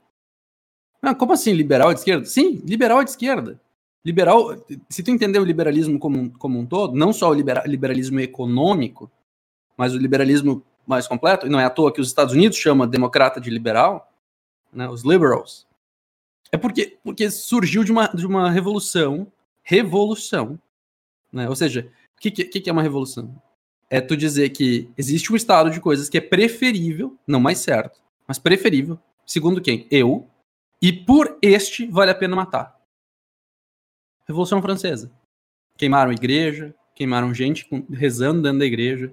[1.01, 2.25] Ah, como assim liberal é de esquerda?
[2.25, 3.59] Sim, liberal é de esquerda.
[4.03, 4.55] Liberal,
[4.89, 8.19] se tu entender o liberalismo como um, como um todo, não só o libera, liberalismo
[8.19, 9.11] econômico,
[9.77, 12.87] mas o liberalismo mais completo, e não é à toa que os Estados Unidos chamam
[12.87, 14.12] democrata de liberal,
[14.73, 15.67] né, os liberals,
[16.53, 19.31] é porque, porque surgiu de uma, de uma revolução.
[19.63, 20.59] Revolução.
[21.31, 21.49] Né?
[21.49, 23.41] Ou seja, o que, que, que é uma revolução?
[23.89, 27.99] É tu dizer que existe um estado de coisas que é preferível, não mais certo,
[28.27, 29.87] mas preferível, segundo quem?
[29.89, 30.29] Eu.
[30.79, 32.79] E por este vale a pena matar.
[34.27, 35.11] Revolução Francesa.
[35.75, 39.11] Queimaram igreja, queimaram gente rezando dentro da igreja.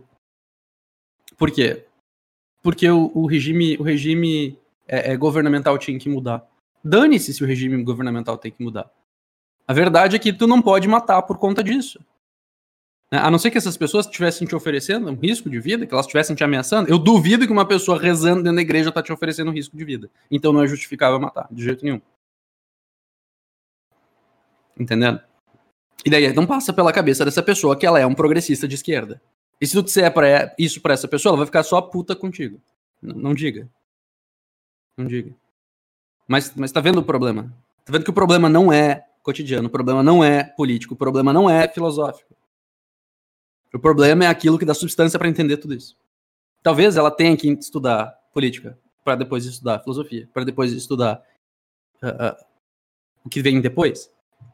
[1.39, 1.87] Por quê?
[2.63, 4.59] Porque o, o regime, o regime
[4.91, 6.45] é, é, governamental tinha que mudar.
[6.83, 8.91] Dane-se se o regime governamental tem que mudar.
[9.69, 12.05] A verdade é que tu não pode matar por conta disso.
[13.13, 13.19] Né?
[13.19, 16.07] A não ser que essas pessoas estivessem te oferecendo um risco de vida, que elas
[16.07, 16.91] estivessem te ameaçando.
[16.91, 19.85] Eu duvido que uma pessoa rezando dentro da igreja está te oferecendo um risco de
[19.85, 20.11] vida.
[20.29, 22.01] Então não é justificável matar, de jeito nenhum.
[24.77, 25.21] Entendendo?
[26.05, 29.23] E daí não passa pela cabeça dessa pessoa que ela é um progressista de esquerda.
[29.61, 32.59] E se tu disser pra isso para essa pessoa, ela vai ficar só puta contigo.
[33.01, 33.69] Não diga.
[34.97, 35.35] Não diga.
[36.27, 37.53] Mas, mas tá vendo o problema?
[37.85, 41.33] Tá vendo que o problema não é cotidiano, o problema não é político, o problema
[41.33, 42.35] não é filosófico.
[43.73, 45.97] O problema é aquilo que dá substância para entender tudo isso.
[46.63, 51.23] Talvez ela tenha que estudar política para depois estudar filosofia, para depois estudar
[52.03, 52.45] uh, uh,
[53.25, 54.11] o que vem depois,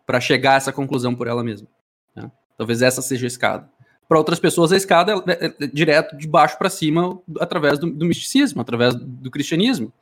[0.07, 1.69] para chegar a essa conclusão por ela mesma.
[2.15, 2.31] Né?
[2.57, 3.71] Talvez essa seja a escada.
[4.09, 7.91] Para outras pessoas, a escada é, é, é direto de baixo para cima através do,
[7.91, 9.93] do misticismo, através do cristianismo.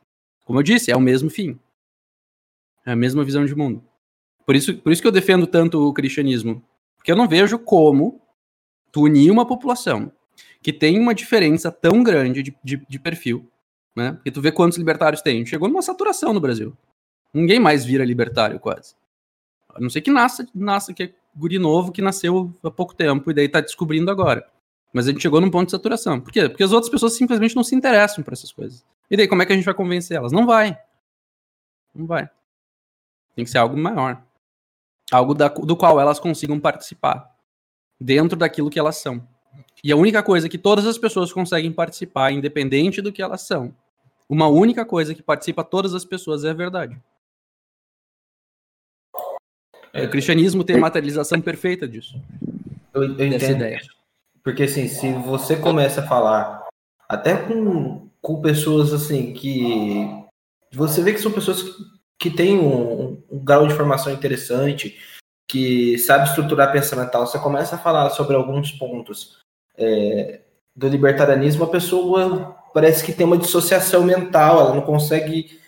[0.45, 1.59] Como eu disse, é o mesmo fim.
[2.85, 3.83] É a mesma visão de mundo.
[4.45, 6.63] Por isso, por isso que eu defendo tanto o cristianismo.
[6.95, 8.21] Porque eu não vejo como
[8.91, 10.11] tu unir uma população
[10.61, 13.49] que tem uma diferença tão grande de, de, de perfil,
[13.95, 14.13] né?
[14.13, 15.45] Porque tu vê quantos libertários tem.
[15.45, 16.75] Chegou numa saturação no Brasil.
[17.33, 18.95] Ninguém mais vira libertário, quase.
[19.69, 23.29] A não ser que nasça, nasça que é guri novo que nasceu há pouco tempo
[23.29, 24.47] e daí tá descobrindo agora.
[24.95, 26.21] Mas a gente chegou num ponto de saturação.
[26.21, 26.47] Por quê?
[26.47, 28.81] Porque as outras pessoas simplesmente não se interessam por essas coisas.
[29.11, 30.31] E daí, como é que a gente vai convencer elas?
[30.31, 30.79] Não vai.
[31.93, 32.29] Não vai.
[33.35, 34.23] Tem que ser algo maior.
[35.11, 37.29] Algo da, do qual elas consigam participar.
[37.99, 39.21] Dentro daquilo que elas são.
[39.83, 43.75] E a única coisa que todas as pessoas conseguem participar, independente do que elas são,
[44.29, 46.97] uma única coisa que participa todas as pessoas é a verdade.
[49.91, 52.17] É, o cristianismo tem a materialização perfeita disso.
[52.93, 53.55] Eu, eu entendo.
[53.55, 53.81] Ideia.
[54.45, 56.63] Porque assim, se você começa a falar
[57.09, 60.23] até com, com pessoas assim que
[60.71, 61.71] você vê que são pessoas que,
[62.19, 64.99] que têm um, um grau de formação interessante,
[65.49, 69.39] que sabe estruturar pensamento você começa a falar sobre alguns pontos
[69.75, 70.41] é,
[70.75, 75.59] do libertarianismo, a pessoa parece que tem uma dissociação mental, ela não consegue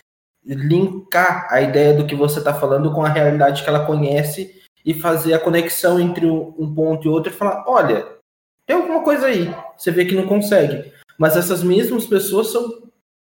[0.44, 4.94] linkar a ideia do que você está falando com a realidade que ela conhece e
[4.94, 8.17] fazer a conexão entre um ponto e outro e falar, olha,
[8.68, 9.52] tem alguma coisa aí.
[9.76, 10.92] Você vê que não consegue.
[11.18, 12.82] Mas essas mesmas pessoas são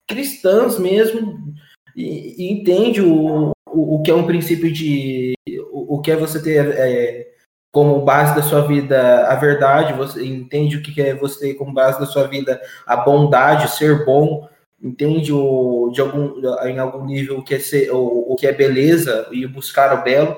[0.06, 1.54] cristãs mesmo
[1.96, 5.32] e, e entende o, o, o, que é um princípio de
[5.72, 7.28] o, o que é você ter é,
[7.72, 11.72] como base da sua vida a verdade, você entende o que é você ter como
[11.72, 14.46] base da sua vida a bondade, ser bom,
[14.82, 16.34] entende o, de algum,
[16.66, 20.02] em algum nível o que é, ser, o, o que é beleza e buscar o
[20.02, 20.36] belo,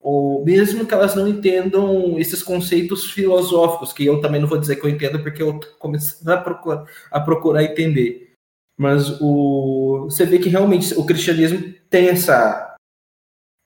[0.00, 4.76] ou mesmo que elas não entendam esses conceitos filosóficos, que eu também não vou dizer
[4.76, 8.32] que eu entendo, porque eu começando a procurar, a procurar entender.
[8.76, 12.76] Mas o, você vê que realmente o cristianismo tem essa,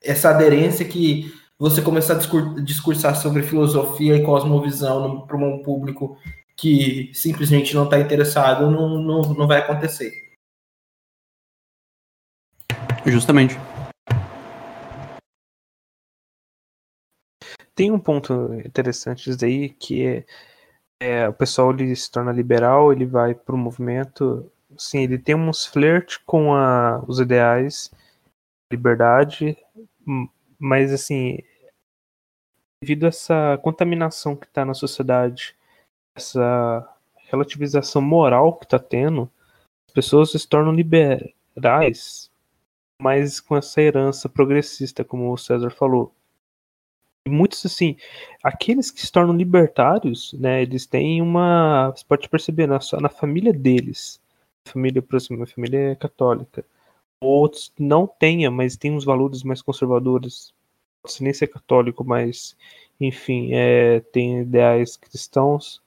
[0.03, 6.19] essa aderência que você começar a discursar sobre filosofia e cosmovisão para um público
[6.57, 10.13] que simplesmente não está interessado, não, não, não vai acontecer.
[13.05, 13.57] Justamente.
[17.75, 20.25] Tem um ponto interessante disso aí, que é,
[21.01, 25.35] é, o pessoal ele se torna liberal, ele vai para o movimento, sim, ele tem
[25.35, 27.91] uns flerte com a, os ideais,
[28.71, 29.57] liberdade,
[30.59, 31.39] mas assim,
[32.83, 35.57] devido a essa contaminação que está na sociedade,
[36.17, 36.89] essa
[37.31, 39.31] relativização moral que está tendo,
[39.89, 42.31] as pessoas se tornam liberais,
[43.01, 46.15] mas com essa herança progressista, como o César falou.
[47.29, 47.97] Muitos, assim,
[48.43, 51.91] aqueles que se tornam libertários, né, eles têm uma.
[51.91, 54.21] Você pode perceber na, na família deles,
[54.69, 56.65] família, por exemplo, a família é católica.
[57.21, 60.53] Outros não tenha, mas tem uns valores mais conservadores
[61.03, 62.57] pode nem ser católico, mas
[63.01, 65.83] enfim, é, tem ideais cristãos,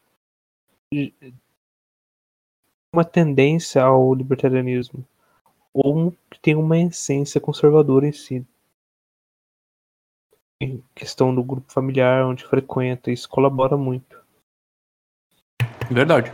[2.94, 5.06] uma tendência ao libertarianismo,
[5.74, 8.46] ou que tem uma essência conservadora em si.
[10.66, 14.20] Em questão do grupo familiar onde frequenta, isso colabora muito.
[15.92, 16.32] Verdade.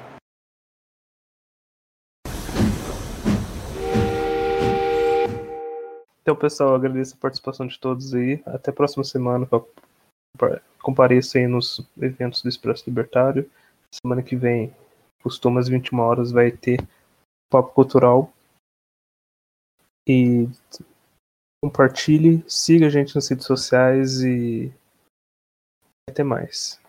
[6.22, 8.42] Então, pessoal, agradeço a participação de todos aí.
[8.46, 9.46] Até a próxima semana.
[10.82, 13.52] Compareça aí nos eventos do Expresso Libertário.
[13.94, 14.74] Semana que vem,
[15.22, 16.80] costuma às 21 horas, vai ter
[17.52, 18.32] Papo Cultural.
[20.08, 20.48] E
[21.64, 24.74] compartilhe, siga a gente nas redes sociais e
[26.10, 26.82] até mais.